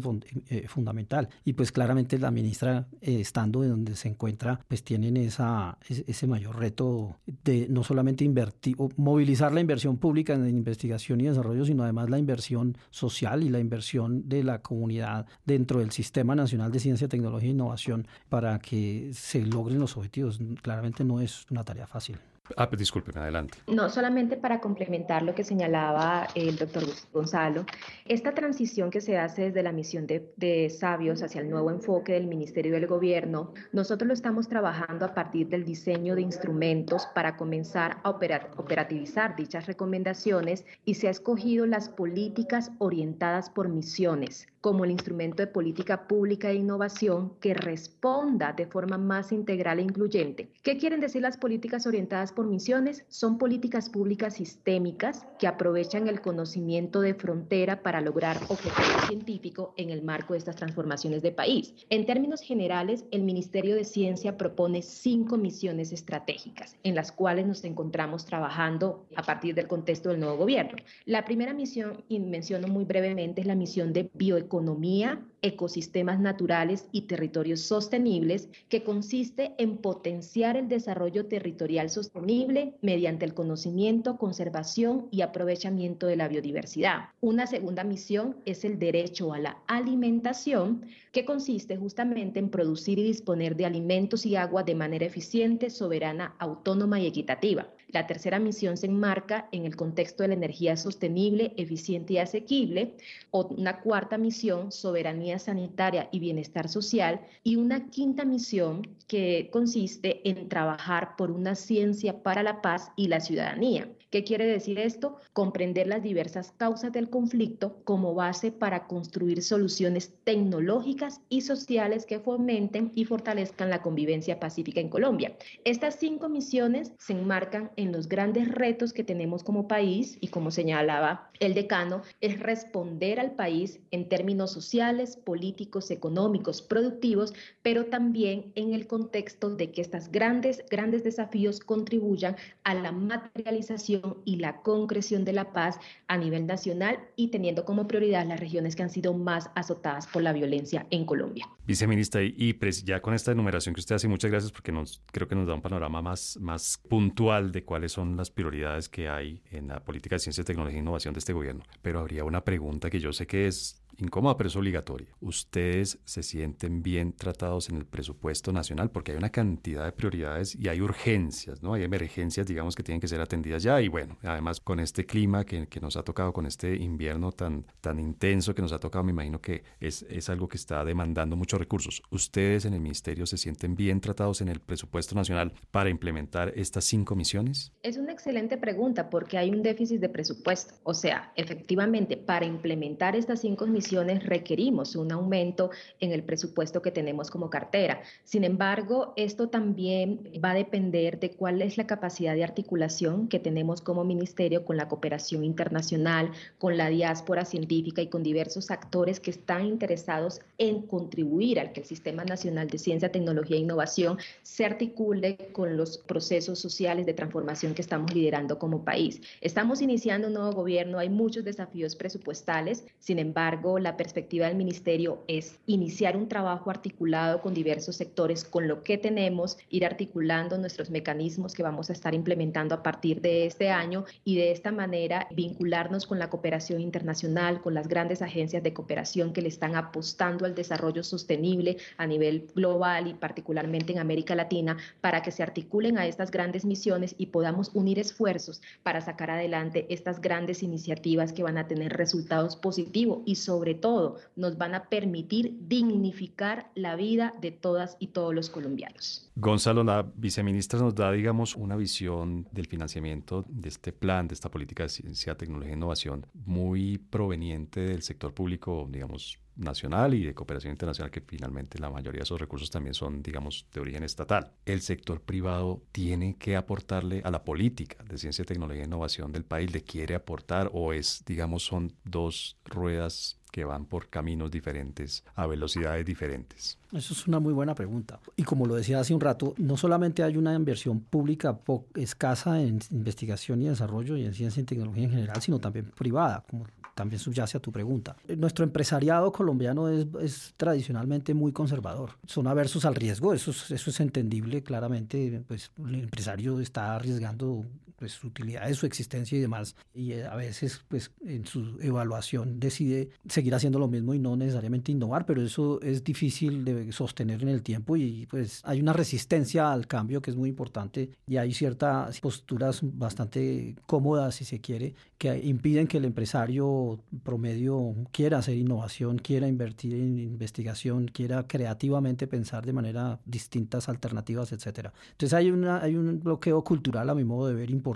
eh, 0.49 0.67
fundamental. 0.69 1.29
Y 1.45 1.55
pues 1.55 1.73
claramente 1.73 2.19
la 2.19 2.31
ministra, 2.31 2.87
eh, 3.01 3.21
estando 3.21 3.63
en 3.63 3.71
donde 3.71 3.97
se 3.97 4.09
encuentra, 4.09 4.61
pues 4.69 4.83
tienen 4.83 5.17
esa, 5.17 5.79
ese 5.89 6.27
mayor 6.27 6.59
reto 6.59 7.17
de 7.45 7.67
no 7.69 7.85
solamente 7.85 8.25
invertir, 8.25 8.77
o 8.79 8.89
movilizar 8.97 9.53
la 9.53 9.61
inversión 9.61 9.97
pública 9.97 10.35
en 10.35 10.49
investigación 10.49 11.21
y 11.21 11.25
desarrollo, 11.25 11.65
sino 11.65 11.83
además 11.83 12.11
la 12.11 12.19
inversión 12.19 12.77
social 12.91 13.43
y 13.43 13.49
la 13.49 13.61
inversión 13.61 14.29
de 14.29 14.45
la 14.45 14.63
comunidad 14.63 15.27
dentro 15.45 15.81
del 15.81 15.91
Sistema 15.91 16.35
Nacional 16.35 16.73
de 16.73 16.81
Ciencia, 16.81 17.09
Tecnología 17.09 17.49
e 17.49 17.53
Innovación 17.53 18.07
para 18.29 18.59
que 18.59 19.11
se 19.13 19.45
logren 19.45 19.79
los 19.85 19.97
objetivos. 19.97 20.39
Claramente 20.63 21.05
no 21.05 21.21
es 21.21 21.47
una 21.51 21.65
tarea 21.65 21.87
fácil. 21.87 22.19
Ah, 22.57 22.69
pues 22.69 22.79
discúlpeme, 22.79 23.21
adelante. 23.21 23.57
No, 23.69 23.89
solamente 23.89 24.37
para 24.37 24.61
complementar 24.61 25.23
lo 25.23 25.35
que 25.35 25.45
señalaba 25.45 26.29
el 26.35 26.57
doctor 26.57 26.85
Gonzalo, 27.11 27.65
esta 28.05 28.35
transición 28.35 28.91
que 28.91 29.01
se 29.01 29.17
hace 29.17 29.45
desde 29.45 29.63
la 29.63 29.73
misión 29.73 30.07
de, 30.07 30.31
de, 30.37 30.69
sabios 30.69 31.23
hacia 31.23 31.41
el 31.41 31.49
nuevo 31.49 31.71
enfoque 31.71 32.13
del 32.13 32.27
Ministerio 32.27 32.75
del 32.75 32.87
Gobierno, 32.87 33.55
nosotros 33.73 34.07
lo 34.07 34.13
estamos 34.13 34.47
trabajando 34.47 35.07
a 35.07 35.15
partir 35.15 35.49
del 35.49 35.65
diseño 35.65 36.15
de 36.15 36.21
instrumentos 36.21 37.07
para 37.15 37.39
comenzar 37.39 37.97
a 38.03 38.11
operativizar 38.11 39.37
dichas 39.37 39.65
recomendaciones 39.67 40.67
y 40.85 40.95
se 40.95 41.09
ha 41.09 41.11
escogido 41.11 41.65
las 41.65 41.89
políticas 41.89 42.73
orientadas 42.79 43.49
por 43.49 43.69
misiones 43.69 44.49
como 44.65 44.87
el 44.87 44.93
instrumento 44.93 45.43
de 45.43 45.47
política 45.47 46.09
pública 46.09 46.51
e 46.51 46.55
innovación 46.55 47.35
que 47.39 47.53
responda 47.53 48.55
de 48.55 48.65
forma 48.65 48.97
más 48.97 49.31
integral 49.31 49.79
e 49.79 49.83
incluyente. 49.83 50.49
¿Qué 50.63 50.79
quieren 50.79 51.01
decir 51.01 51.21
las 51.21 51.37
políticas 51.37 51.87
orientadas 51.87 52.33
por 52.33 52.47
misiones? 52.47 53.05
Son 53.09 53.37
políticas 53.37 53.91
públicas 53.91 54.37
sistémicas 54.37 55.27
que 55.39 55.49
aprovechan 55.49 56.09
el 56.09 56.23
conocimiento 56.23 57.03
de 57.03 57.13
frontera 57.13 57.83
para 57.83 58.01
lograr 58.01 58.39
objetivos 58.49 59.07
científicos 59.07 59.69
en 59.77 59.91
el 59.91 60.01
marco 60.03 60.33
de 60.33 60.39
estas 60.39 60.57
transformaciones 60.57 61.21
de 61.21 61.33
país. 61.33 61.75
En 61.91 62.07
términos 62.07 62.41
generales, 62.41 63.05
el 63.11 63.23
Ministerio 63.23 63.75
de 63.77 63.85
Ciencia 63.85 64.39
propone 64.39 64.81
cinco 64.81 65.37
misiones 65.37 65.93
estratégicas 65.93 66.79
en 66.85 66.95
las 66.95 67.13
cuales 67.13 67.47
nos 67.47 67.65
encontramos 67.65 68.25
trabajando 68.25 69.05
a 69.15 69.25
partir 69.25 69.55
del 69.55 69.69
contexto 69.69 70.09
del 70.09 70.21
nuevo 70.21 70.39
gobierno. 70.39 70.79
La 71.05 71.27
primera 71.27 71.53
misión, 71.53 72.03
y 72.09 72.19
menciono 72.19 72.67
muy 72.69 72.87
brevemente, 72.87 73.43
es 73.43 73.47
la 73.47 73.57
misión 73.57 73.93
de 73.93 74.09
bioeconomía 74.15 74.54
economía, 74.55 75.21
ecosistemas 75.45 76.19
naturales 76.21 76.87
y 76.91 77.03
territorios 77.03 77.61
sostenibles, 77.61 78.49
que 78.71 78.83
consiste 78.83 79.53
en 79.59 79.77
potenciar 79.77 80.57
el 80.57 80.69
desarrollo 80.69 81.27
territorial 81.27 81.91
sostenible 81.91 82.75
mediante 82.81 83.27
el 83.27 83.35
conocimiento, 83.35 84.17
conservación 84.17 85.07
y 85.11 85.21
aprovechamiento 85.21 86.07
de 86.07 86.17
la 86.17 86.29
biodiversidad. 86.29 87.11
Una 87.21 87.47
segunda 87.47 87.85
misión 87.85 88.37
es 88.47 88.65
el 88.65 88.79
derecho 88.79 89.35
a 89.35 89.39
la 89.39 89.59
alimentación, 89.67 90.87
que 91.13 91.27
consiste 91.27 91.77
justamente 91.77 92.39
en 92.39 92.49
producir 92.49 92.99
y 92.99 93.05
disponer 93.05 93.55
de 93.55 93.67
alimentos 93.67 94.25
y 94.25 94.37
agua 94.37 94.63
de 94.63 94.75
manera 94.75 95.05
eficiente, 95.05 95.69
soberana, 95.69 96.35
autónoma 96.39 96.99
y 97.01 97.07
equitativa. 97.07 97.69
La 97.95 98.09
tercera 98.09 98.41
misión 98.41 98.77
se 98.77 98.87
enmarca 98.87 99.49
en 99.53 99.67
el 99.67 99.77
contexto 99.77 100.25
de 100.25 100.31
la 100.31 100.35
energía 100.35 100.77
sostenible, 100.77 101.55
eficiente 101.57 102.15
y 102.15 102.19
asequible. 102.19 102.97
Una 103.31 103.83
cuarta 103.83 104.19
misión, 104.19 104.73
soberanía 104.73 105.34
sanitaria 105.39 106.09
y 106.13 106.21
bienestar 106.21 106.69
social. 106.69 107.21
Y 107.43 107.57
una 107.57 107.91
quinta 107.91 108.25
misión 108.25 108.83
que 109.07 109.49
consiste 109.53 110.29
en 110.29 110.49
trabajar 110.49 111.17
por 111.17 111.31
una 111.31 111.55
ciencia 111.55 112.23
para 112.23 112.43
la 112.43 112.63
paz 112.63 112.91
y 112.97 113.09
la 113.09 113.21
ciudadanía. 113.21 113.89
¿Qué 114.15 114.23
quiere 114.23 114.47
decir 114.47 114.79
esto? 114.79 115.17
Comprender 115.33 115.89
las 115.89 116.01
diversas 116.01 116.53
causas 116.53 116.93
del 116.93 117.11
conflicto 117.11 117.81
como 117.83 118.15
base 118.15 118.53
para 118.53 118.87
construir 118.87 119.43
soluciones 119.43 120.15
tecnológicas 120.23 121.21
y 121.29 121.41
sociales 121.41 122.07
que 122.07 122.21
fomenten 122.21 122.93
y 122.95 123.07
fortalezcan 123.07 123.71
la 123.71 123.83
convivencia 123.83 124.39
pacífica 124.39 124.79
en 124.79 124.89
Colombia. 124.89 125.37
Estas 125.65 125.97
cinco 125.97 126.29
misiones 126.29 126.93
se 126.97 127.15
enmarcan 127.15 127.73
en 127.75 127.91
los 127.91 128.09
grandes 128.09 128.47
retos 128.53 128.93
que 128.93 129.03
tenemos 129.03 129.43
como 129.43 129.67
país 129.67 130.17
y 130.21 130.29
como 130.29 130.53
señalaba 130.53 131.33
el 131.41 131.55
decano, 131.55 132.03
es 132.21 132.39
responder 132.39 133.19
al 133.19 133.33
país 133.33 133.81
en 133.91 134.09
términos 134.09 134.53
sociales, 134.53 135.17
políticos, 135.17 135.91
económicos, 135.91 136.63
productivos, 136.63 137.35
pero 137.63 137.87
también 137.87 138.53
en 138.55 138.75
el 138.75 138.87
contexto 138.87 139.51
de 139.51 139.73
que 139.73 139.81
estos 139.81 140.09
grandes, 140.13 140.65
grandes 140.71 141.03
desafíos 141.03 141.59
contribuyan 141.59 142.37
a 142.63 142.75
la 142.75 142.93
materialización 142.93 144.04
y 144.25 144.37
la 144.37 144.63
concreción 144.63 145.25
de 145.25 145.33
la 145.33 145.53
paz 145.53 145.79
a 146.09 146.17
nivel 146.17 146.47
nacional 146.47 146.99
y 147.17 147.29
teniendo 147.29 147.65
como 147.65 147.87
prioridad 147.87 148.27
las 148.27 148.41
regiones 148.41 148.77
que 148.77 148.83
han 148.83 148.91
sido 148.91 149.15
más 149.15 149.51
azotadas 149.55 150.07
por 150.07 150.23
la 150.23 150.33
violencia 150.33 150.87
en 150.91 151.05
Colombia. 151.05 151.49
Viceministra, 151.67 152.23
y 152.23 152.59
ya 152.85 153.01
con 153.01 153.15
esta 153.15 153.33
enumeración 153.33 153.75
que 153.75 153.81
usted 153.81 153.95
hace, 153.97 154.09
muchas 154.09 154.31
gracias 154.31 154.53
porque 154.53 154.73
nos, 154.73 155.03
creo 155.13 155.29
que 155.29 155.35
nos 155.35 155.47
da 155.47 155.55
un 155.55 155.63
panorama 155.63 156.03
más, 156.03 156.39
más 156.41 156.79
puntual 156.89 157.53
de 157.53 157.65
cuáles 157.65 157.93
son 157.93 158.17
las 158.17 158.31
prioridades 158.31 158.89
que 158.89 159.09
hay 159.09 159.43
en 159.51 159.69
la 159.69 159.81
política 159.81 160.17
de 160.17 160.21
ciencia, 160.21 160.45
tecnología 160.45 160.79
e 160.79 160.83
innovación 160.83 161.15
de 161.15 161.19
este 161.19 161.33
gobierno. 161.33 161.65
Pero 161.83 162.01
habría 162.01 162.25
una 162.25 162.45
pregunta 162.45 162.91
que 162.91 163.01
yo 163.01 163.13
sé 163.13 163.27
que 163.27 163.47
es 163.47 163.85
incómoda, 163.99 164.37
pero 164.37 164.49
es 164.49 164.57
obligatoria. 164.57 165.09
¿Ustedes 165.21 165.99
se 166.05 166.23
sienten 166.23 166.83
bien 166.83 167.13
tratados 167.13 167.69
en 167.69 167.77
el 167.77 167.87
presupuesto 167.87 168.53
nacional? 168.53 168.91
Porque 168.91 169.13
hay 169.13 169.19
una 169.19 169.31
cantidad 169.31 169.85
de 169.85 169.93
prioridades 169.93 170.55
y 170.55 170.69
hay 170.69 170.81
urgencias, 170.81 171.63
¿no? 171.63 171.75
Hay 171.75 171.83
emergencias, 171.83 172.47
digamos, 172.47 172.75
que 172.75 172.83
tienen 172.83 173.01
que 173.01 173.09
ser 173.09 173.21
atendidas 173.21 173.63
ya. 173.63 173.81
Y 173.81 173.89
bueno, 173.95 174.19
además 174.25 174.59
con 174.59 174.81
este 174.81 175.07
clima 175.07 175.45
que, 175.45 175.69
que 175.69 175.79
nos 175.79 175.97
ha 175.97 176.03
tocado, 176.03 176.33
con 176.33 176.47
este 176.47 176.75
invierno 176.75 177.31
tan, 177.31 177.65
tan 177.81 178.01
intenso 178.01 178.53
que 178.53 178.61
nos 178.61 178.73
ha 178.73 178.81
tocado, 178.81 179.05
me 179.05 179.13
imagino 179.13 179.41
que 179.41 179.63
es, 179.79 180.05
es 180.11 180.29
algo 180.29 180.49
que 180.49 180.57
está 180.57 180.85
demandando 180.85 181.37
muchos 181.37 181.61
recursos. 181.61 182.03
¿Ustedes 182.11 182.65
en 182.65 182.75
el 182.75 182.81
ministerio 182.81 183.25
se 183.25 183.39
sienten 183.39 183.77
bien 183.77 184.01
tratados 184.01 184.41
en 184.41 184.49
el 184.49 184.59
presupuesto 184.59 185.15
nacional 185.15 185.53
para 185.71 185.91
implementar 185.91 186.53
estas 186.57 186.85
cinco 186.87 187.15
misiones? 187.15 187.71
Es 187.85 187.97
una 187.97 188.11
excelente 188.11 188.57
pregunta 188.57 189.11
porque 189.11 189.39
hay 189.39 189.51
un 189.51 189.63
déficit 189.63 190.01
de 190.01 190.09
presupuesto. 190.09 190.75
O 190.83 190.93
sea, 190.93 191.33
efectivamente, 191.37 192.17
para 192.17 192.47
implementar 192.47 193.15
estas 193.15 193.43
cinco 193.43 193.65
misiones, 193.69 194.27
requerimos 194.27 194.97
un 194.97 195.13
aumento 195.13 195.71
en 196.01 196.11
el 196.11 196.25
presupuesto 196.25 196.83
que 196.83 196.91
tenemos 196.91 197.31
como 197.31 197.49
cartera. 197.49 198.03
Sin 198.25 198.43
embargo, 198.43 199.13
esto 199.17 199.51
también 199.51 200.33
va 200.45 200.51
a 200.51 200.55
depender 200.55 201.21
de 201.21 201.31
cuál 201.31 201.63
es 201.63 201.79
la 201.79 201.87
capacidad 201.87 202.35
de 202.35 202.43
articulación 202.43 203.29
que 203.29 203.39
como 203.81 204.05
ministerio 204.05 204.65
con 204.65 204.77
la 204.77 204.89
cooperación 204.89 205.45
internacional, 205.45 206.31
con 206.59 206.77
la 206.77 206.89
diáspora 206.89 207.45
científica 207.45 208.03
y 208.03 208.09
con 208.09 208.23
diversos 208.23 208.71
actores 208.71 209.21
que 209.21 209.31
están 209.31 209.67
interesados 209.67 210.41
en 210.59 210.83
contribuir 210.83 211.61
al 211.61 211.73
que 211.73 211.81
el 211.81 211.87
Sistema 211.87 212.25
Nacional 212.25 212.69
de 212.69 212.79
Ciencia, 212.79 213.13
Tecnología 213.13 213.57
e 213.57 213.61
Innovación 213.61 214.19
se 214.43 214.65
articule 214.65 215.37
con 215.53 215.77
los 215.77 215.99
procesos 215.99 216.59
sociales 216.59 217.07
de 217.07 217.15
transformación 217.15 217.75
que 217.75 217.83
estamos 217.83 218.15
liderando 218.15 218.59
como 218.59 218.85
país. 218.85 219.21
Estamos 219.41 219.83
iniciando 219.83 220.29
un 220.29 220.35
nuevo 220.35 220.53
gobierno, 220.53 220.99
hay 220.99 221.09
muchos 221.09 221.45
desafíos 221.45 221.97
presupuestales, 221.97 222.85
sin 222.99 223.19
embargo, 223.19 223.79
la 223.79 223.97
perspectiva 223.97 224.47
del 224.47 224.57
ministerio 224.57 225.23
es 225.29 225.59
iniciar 225.67 226.17
un 226.17 226.29
trabajo 226.29 226.71
articulado 226.71 227.41
con 227.41 227.55
diversos 227.55 227.97
sectores, 227.97 228.45
con 228.45 228.69
lo 228.69 228.83
que 228.83 228.99
tenemos, 228.99 229.59
ir 229.71 229.85
articulando 229.85 230.59
nuestros 230.59 230.91
mecanismos 230.91 231.55
que 231.55 231.63
vamos 231.63 231.91
a 231.91 231.93
estar 231.93 232.15
implementando 232.15 232.75
a 232.75 232.83
partir 232.83 233.21
de 233.21 233.47
este 233.47 233.64
año 233.71 234.05
y 234.25 234.37
de 234.37 234.53
esta 234.53 234.73
manera 234.73 235.27
vincularnos 235.31 236.07
con 236.07 236.19
la 236.19 236.31
cooperación 236.31 236.81
internacional, 236.81 237.61
con 237.61 237.75
las 237.75 237.89
grandes 237.89 238.23
agencias 238.23 238.63
de 238.63 238.73
cooperación 238.73 239.33
que 239.33 239.43
le 239.43 239.49
están 239.49 239.77
apostando 239.77 240.47
al 240.47 240.55
desarrollo 240.55 241.03
sostenible 241.03 241.77
a 241.97 242.07
nivel 242.07 242.49
global 242.55 243.07
y 243.07 243.15
particularmente 243.15 243.93
en 243.93 243.99
América 243.99 244.35
Latina, 244.35 244.77
para 245.01 245.23
que 245.23 245.31
se 245.31 245.43
articulen 245.43 245.99
a 245.99 246.07
estas 246.07 246.31
grandes 246.31 246.65
misiones 246.65 247.15
y 247.19 247.27
podamos 247.27 247.71
unir 247.75 247.99
esfuerzos 247.99 248.63
para 248.83 249.01
sacar 249.01 249.31
adelante 249.31 249.87
estas 249.89 250.21
grandes 250.21 250.63
iniciativas 250.63 251.33
que 251.33 251.43
van 251.43 251.59
a 251.59 251.67
tener 251.67 251.93
resultados 251.93 252.57
positivos 252.57 253.23
y 253.25 253.37
sobre 253.37 253.75
todo 253.75 254.17
nos 254.37 254.59
van 254.59 254.75
a 254.75 254.85
permitir 254.89 255.57
dignificar 255.61 256.71
la 256.75 256.97
vida 256.97 257.35
de 257.41 257.51
todas 257.51 257.97
y 257.99 258.09
todos 258.09 258.35
los 258.35 258.51
colombianos. 258.51 259.31
Gonzalo, 259.37 259.83
la 259.83 260.07
viceministra 260.15 260.79
nos 260.79 260.95
da, 260.95 261.11
digamos, 261.11 261.57
una 261.57 261.77
visión 261.77 262.47
del 262.53 262.67
financiamiento 262.67 263.45
de 263.55 263.69
este 263.69 263.93
plan, 263.93 264.27
de 264.27 264.35
esta 264.35 264.51
política 264.51 264.83
de 264.83 264.89
ciencia, 264.89 265.37
tecnología 265.37 265.73
e 265.73 265.77
innovación, 265.77 266.27
muy 266.35 266.99
proveniente 266.99 267.81
del 267.81 268.03
sector 268.03 268.35
público, 268.35 268.89
digamos, 268.91 269.39
nacional 269.57 270.15
y 270.15 270.25
de 270.25 270.35
cooperación 270.35 270.73
internacional, 270.73 271.13
que 271.13 271.21
finalmente 271.21 271.79
la 271.79 271.89
mayoría 271.89 272.19
de 272.19 272.25
esos 272.25 272.41
recursos 272.41 272.71
también 272.71 272.95
son, 272.95 273.23
digamos, 273.23 273.67
de 273.73 273.81
origen 273.81 274.03
estatal. 274.03 274.51
El 274.67 274.81
sector 274.81 275.21
privado 275.21 275.85
tiene 275.93 276.37
que 276.37 276.57
aportarle 276.57 277.23
a 277.25 277.31
la 277.31 277.45
política 277.45 278.03
de 278.03 278.19
ciencia, 278.19 278.45
tecnología 278.45 278.83
e 278.83 278.87
innovación 278.87 279.31
del 279.31 279.45
país, 279.45 279.73
le 279.73 279.83
quiere 279.83 280.17
aportar 280.17 280.71
o 280.73 280.93
es, 280.93 281.23
digamos, 281.25 281.63
son 281.63 281.93
dos 282.05 282.59
ruedas 282.65 283.39
que 283.55 283.65
van 283.65 283.85
por 283.85 284.09
caminos 284.09 284.51
diferentes, 284.51 285.23
a 285.37 285.47
velocidades 285.47 286.05
diferentes? 286.05 286.77
Eso 286.91 287.15
es 287.15 287.29
una 287.29 287.39
muy 287.39 287.53
buena 287.53 287.73
pregunta. 287.73 288.19
Y 288.35 288.43
como 288.43 288.67
lo 288.67 288.75
decía 288.75 288.99
hace 288.99 289.15
un 289.15 289.21
rato, 289.21 289.55
no 289.59 289.77
solamente 289.77 290.25
hay 290.25 290.37
una 290.37 290.57
inversión 290.57 290.99
pública 290.99 291.57
escasa 291.95 292.61
en 292.61 292.81
investigación 292.91 293.63
y 293.63 293.69
desarrollo 293.69 294.17
y 294.17 294.25
en 294.25 294.35
ciencia 294.35 294.61
y 294.61 294.65
tecnología 294.65 295.05
en 295.05 295.11
general, 295.11 295.41
sino 295.41 295.61
también 295.61 295.93
privada, 295.97 296.43
como 296.51 296.67
también 296.97 297.21
subyace 297.21 297.57
a 297.57 297.61
tu 297.61 297.71
pregunta. 297.71 298.17
Nuestro 298.37 298.65
empresariado 298.65 299.31
colombiano 299.31 299.89
es, 299.89 300.09
es 300.21 300.55
tradicionalmente 300.57 301.33
muy 301.33 301.53
conservador. 301.53 302.11
Son 302.27 302.49
aversos 302.49 302.85
al 302.85 302.97
riesgo, 302.97 303.35
eso 303.35 303.53
es, 303.53 303.71
eso 303.71 303.91
es 303.91 304.01
entendible 304.01 304.65
claramente. 304.65 305.45
Pues 305.47 305.71
el 305.79 305.95
empresario 305.95 306.59
está 306.59 306.97
arriesgando 306.97 307.65
pues, 307.97 308.13
su 308.13 308.29
utilidad, 308.29 308.73
su 308.75 308.87
existencia 308.87 309.39
y 309.39 309.41
demás. 309.41 309.77
Y 309.95 310.13
eh, 310.13 310.27
a 310.27 310.37
veces, 310.37 310.85
pues, 310.89 311.11
en 311.27 311.47
su 311.47 311.79
evaluación 311.81 312.61
decide 312.61 313.11
seguir 313.29 313.55
haciendo 313.55 313.79
lo 313.79 313.89
mismo 313.89 314.15
y 314.15 314.19
no 314.19 314.37
necesariamente 314.37 314.93
innovar, 314.93 315.27
pero 315.27 315.43
eso 315.43 315.81
es 315.83 316.05
difícil 316.05 316.65
de 316.65 316.93
sostener 316.93 317.43
en 317.43 317.49
el 317.49 317.63
tiempo 317.63 317.97
y 317.97 318.27
pues 318.27 318.61
hay 318.65 318.81
una 318.81 318.93
resistencia 318.93 319.73
al 319.73 319.87
cambio 319.87 320.21
que 320.23 320.31
es 320.31 320.37
muy 320.37 320.49
importante 320.49 321.11
y 321.27 321.37
hay 321.37 321.53
ciertas 321.53 322.21
posturas 322.21 322.81
bastante 322.83 323.77
cómodas, 323.87 324.37
si 324.37 324.45
se 324.45 324.61
quiere, 324.61 324.95
que 325.19 325.39
impiden 325.45 325.87
que 325.87 325.99
el 325.99 326.05
empresario 326.05 327.01
promedio 327.23 327.95
quiera 328.13 328.39
hacer 328.39 328.57
innovación, 328.57 329.19
quiera 329.19 329.49
invertir 329.49 329.95
en 329.95 330.19
investigación, 330.19 331.09
quiera 331.09 331.47
creativamente 331.47 332.27
pensar 332.27 332.67
de 332.67 332.73
manera 332.73 333.21
distintas 333.25 333.89
alternativas, 333.89 334.53
etcétera. 334.53 334.93
Entonces 335.13 335.35
hay, 335.35 335.51
una, 335.51 335.83
hay 335.83 335.97
un 335.97 336.21
bloqueo 336.21 336.63
cultural 336.63 337.11
a 337.11 337.15
mi 337.15 337.25
modo 337.25 337.49
de 337.49 337.55
ver 337.55 337.71
importante, 337.71 337.94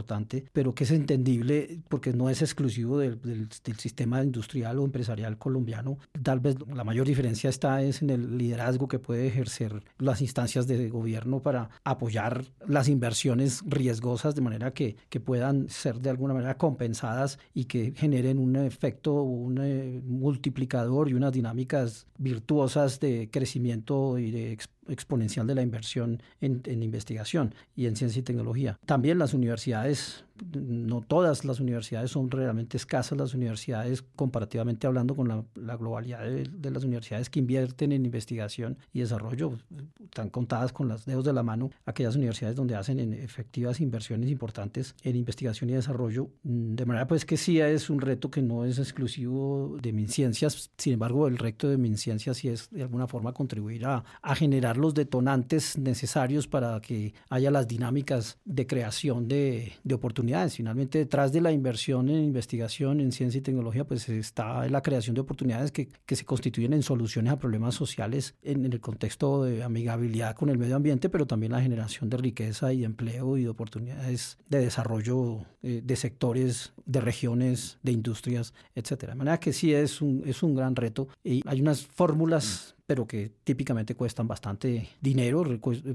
pero 0.52 0.74
que 0.74 0.84
es 0.84 0.90
entendible 0.90 1.80
porque 1.88 2.12
no 2.12 2.30
es 2.30 2.42
exclusivo 2.42 2.98
del, 2.98 3.20
del, 3.20 3.48
sistema 3.78 4.22
industrial 4.22 4.78
o 4.78 4.84
empresarial 4.84 5.38
colombiano. 5.38 5.98
Tal 6.22 6.40
vez 6.40 6.56
la 6.74 6.84
mayor 6.84 7.06
diferencia 7.06 7.50
está 7.50 7.82
es 7.82 8.02
en 8.02 8.10
el 8.10 8.38
liderazgo 8.38 8.88
que 8.88 8.98
puede 8.98 9.26
ejercer 9.26 9.82
las 9.98 10.20
instancias 10.20 10.66
de 10.66 10.88
gobierno 10.88 11.40
para 11.40 11.70
apoyar 11.84 12.44
las 12.66 12.88
inversiones 12.88 13.62
riesgosas 13.66 14.34
de 14.34 14.40
manera 14.40 14.72
que, 14.72 14.96
que 15.08 15.20
puedan 15.20 15.68
ser 15.68 16.00
de 16.00 16.10
alguna 16.10 16.34
manera 16.34 16.56
compensadas 16.56 17.38
y 17.54 17.64
que 17.64 17.92
generen 17.94 18.38
un 18.38 18.56
efecto, 18.56 19.22
un 19.22 19.58
eh, 19.62 20.00
multiplicador 20.04 21.08
y 21.08 21.14
unas 21.14 21.32
dinámicas 21.32 22.06
virtuosas 22.18 23.00
de 23.00 23.28
crecimiento 23.30 24.18
y 24.18 24.30
de 24.30 24.52
exponencial 24.88 25.46
de 25.46 25.54
la 25.54 25.62
inversión 25.62 26.22
en, 26.40 26.62
en, 26.64 26.82
investigación 26.82 27.54
y 27.76 27.86
en 27.86 27.96
ciencia 27.96 28.20
y 28.20 28.22
tecnología. 28.22 28.78
También 28.86 29.18
las 29.18 29.34
universidades, 29.34 30.24
no 30.54 31.02
todas 31.02 31.44
las 31.44 31.60
universidades 31.60 32.10
son 32.10 32.30
realmente 32.30 32.76
escasas, 32.76 33.18
las 33.18 33.34
universidades 33.34 34.02
comparativamente 34.16 34.86
hablando 34.86 35.14
con 35.14 35.28
la, 35.28 35.44
la 35.54 35.76
globalidad 35.76 36.22
de, 36.22 36.44
de, 36.44 36.70
las 36.70 36.84
universidades 36.84 37.30
que 37.30 37.38
invierten 37.38 37.92
en 37.92 38.04
investigación 38.04 38.78
y 38.92 39.00
desarrollo, 39.00 39.58
están 40.02 40.30
contadas 40.30 40.72
con 40.72 40.88
los 40.88 41.04
dedos 41.04 41.24
de 41.24 41.32
la 41.32 41.42
mano 41.42 41.70
aquellas 41.86 42.16
universidades 42.16 42.56
donde 42.56 42.76
hacen 42.76 43.00
en 43.00 43.12
efectivas 43.12 43.80
inversiones 43.80 44.30
importantes 44.30 44.94
en 45.02 45.16
investigación 45.16 45.70
y 45.70 45.74
desarrollo, 45.74 46.30
de 46.42 46.86
manera 46.86 47.06
pues 47.06 47.24
que 47.24 47.36
sí 47.36 47.60
es 47.60 47.90
un 47.90 48.00
reto 48.00 48.30
que 48.30 48.42
no 48.42 48.64
es 48.64 48.78
exclusivo 48.78 49.76
de 49.80 49.92
MinCiencias, 49.92 50.70
sin 50.76 50.94
embargo 50.94 51.28
el 51.28 51.38
reto 51.38 51.68
de 51.68 51.78
MinCiencias 51.78 52.36
sí 52.36 52.48
es 52.48 52.70
de 52.70 52.82
alguna 52.82 53.06
forma 53.06 53.32
contribuir 53.32 53.86
a, 53.86 54.04
a 54.22 54.34
generar 54.34 54.76
los 54.76 54.94
detonantes 54.94 55.78
necesarios 55.78 56.46
para 56.46 56.80
que 56.80 57.14
haya 57.28 57.50
las 57.50 57.68
dinámicas 57.68 58.38
de 58.44 58.66
creación 58.66 59.28
de, 59.28 59.72
de, 59.84 59.94
oportunidades. 59.94 60.27
Finalmente, 60.54 60.98
detrás 60.98 61.32
de 61.32 61.40
la 61.40 61.52
inversión 61.52 62.08
en 62.08 62.22
investigación, 62.22 63.00
en 63.00 63.12
ciencia 63.12 63.38
y 63.38 63.42
tecnología, 63.42 63.84
pues 63.84 64.08
está 64.08 64.68
la 64.68 64.82
creación 64.82 65.14
de 65.14 65.20
oportunidades 65.20 65.72
que, 65.72 65.88
que 66.06 66.16
se 66.16 66.24
constituyen 66.24 66.72
en 66.72 66.82
soluciones 66.82 67.32
a 67.32 67.38
problemas 67.38 67.74
sociales 67.74 68.34
en, 68.42 68.64
en, 68.64 68.72
el 68.72 68.80
contexto 68.80 69.44
de 69.44 69.62
amigabilidad 69.62 70.36
con 70.36 70.48
el 70.50 70.58
medio 70.58 70.76
ambiente, 70.76 71.08
pero 71.08 71.26
también 71.26 71.52
la 71.52 71.62
generación 71.62 72.10
de 72.10 72.16
riqueza 72.18 72.72
y 72.72 72.80
de 72.80 72.84
empleo 72.84 73.36
y 73.36 73.44
de 73.44 73.48
oportunidades 73.48 74.38
de 74.48 74.60
desarrollo 74.60 75.46
eh, 75.62 75.82
de 75.84 75.96
sectores, 75.96 76.72
de 76.86 77.00
regiones, 77.00 77.78
de 77.82 77.92
industrias, 77.92 78.54
etcétera. 78.74 79.12
De 79.12 79.18
manera 79.18 79.40
que 79.40 79.52
sí 79.52 79.72
es 79.72 80.00
un, 80.02 80.22
es 80.26 80.42
un 80.42 80.54
gran 80.54 80.76
reto 80.76 81.08
y 81.24 81.42
hay 81.46 81.60
unas 81.60 81.86
fórmulas 81.86 82.74
pero 82.88 83.06
que 83.06 83.30
típicamente 83.44 83.94
cuestan 83.94 84.26
bastante 84.26 84.88
dinero, 85.02 85.44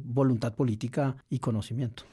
voluntad 0.03 0.53
política 0.53 1.17
y 1.27 1.39
conocimiento. 1.39 2.03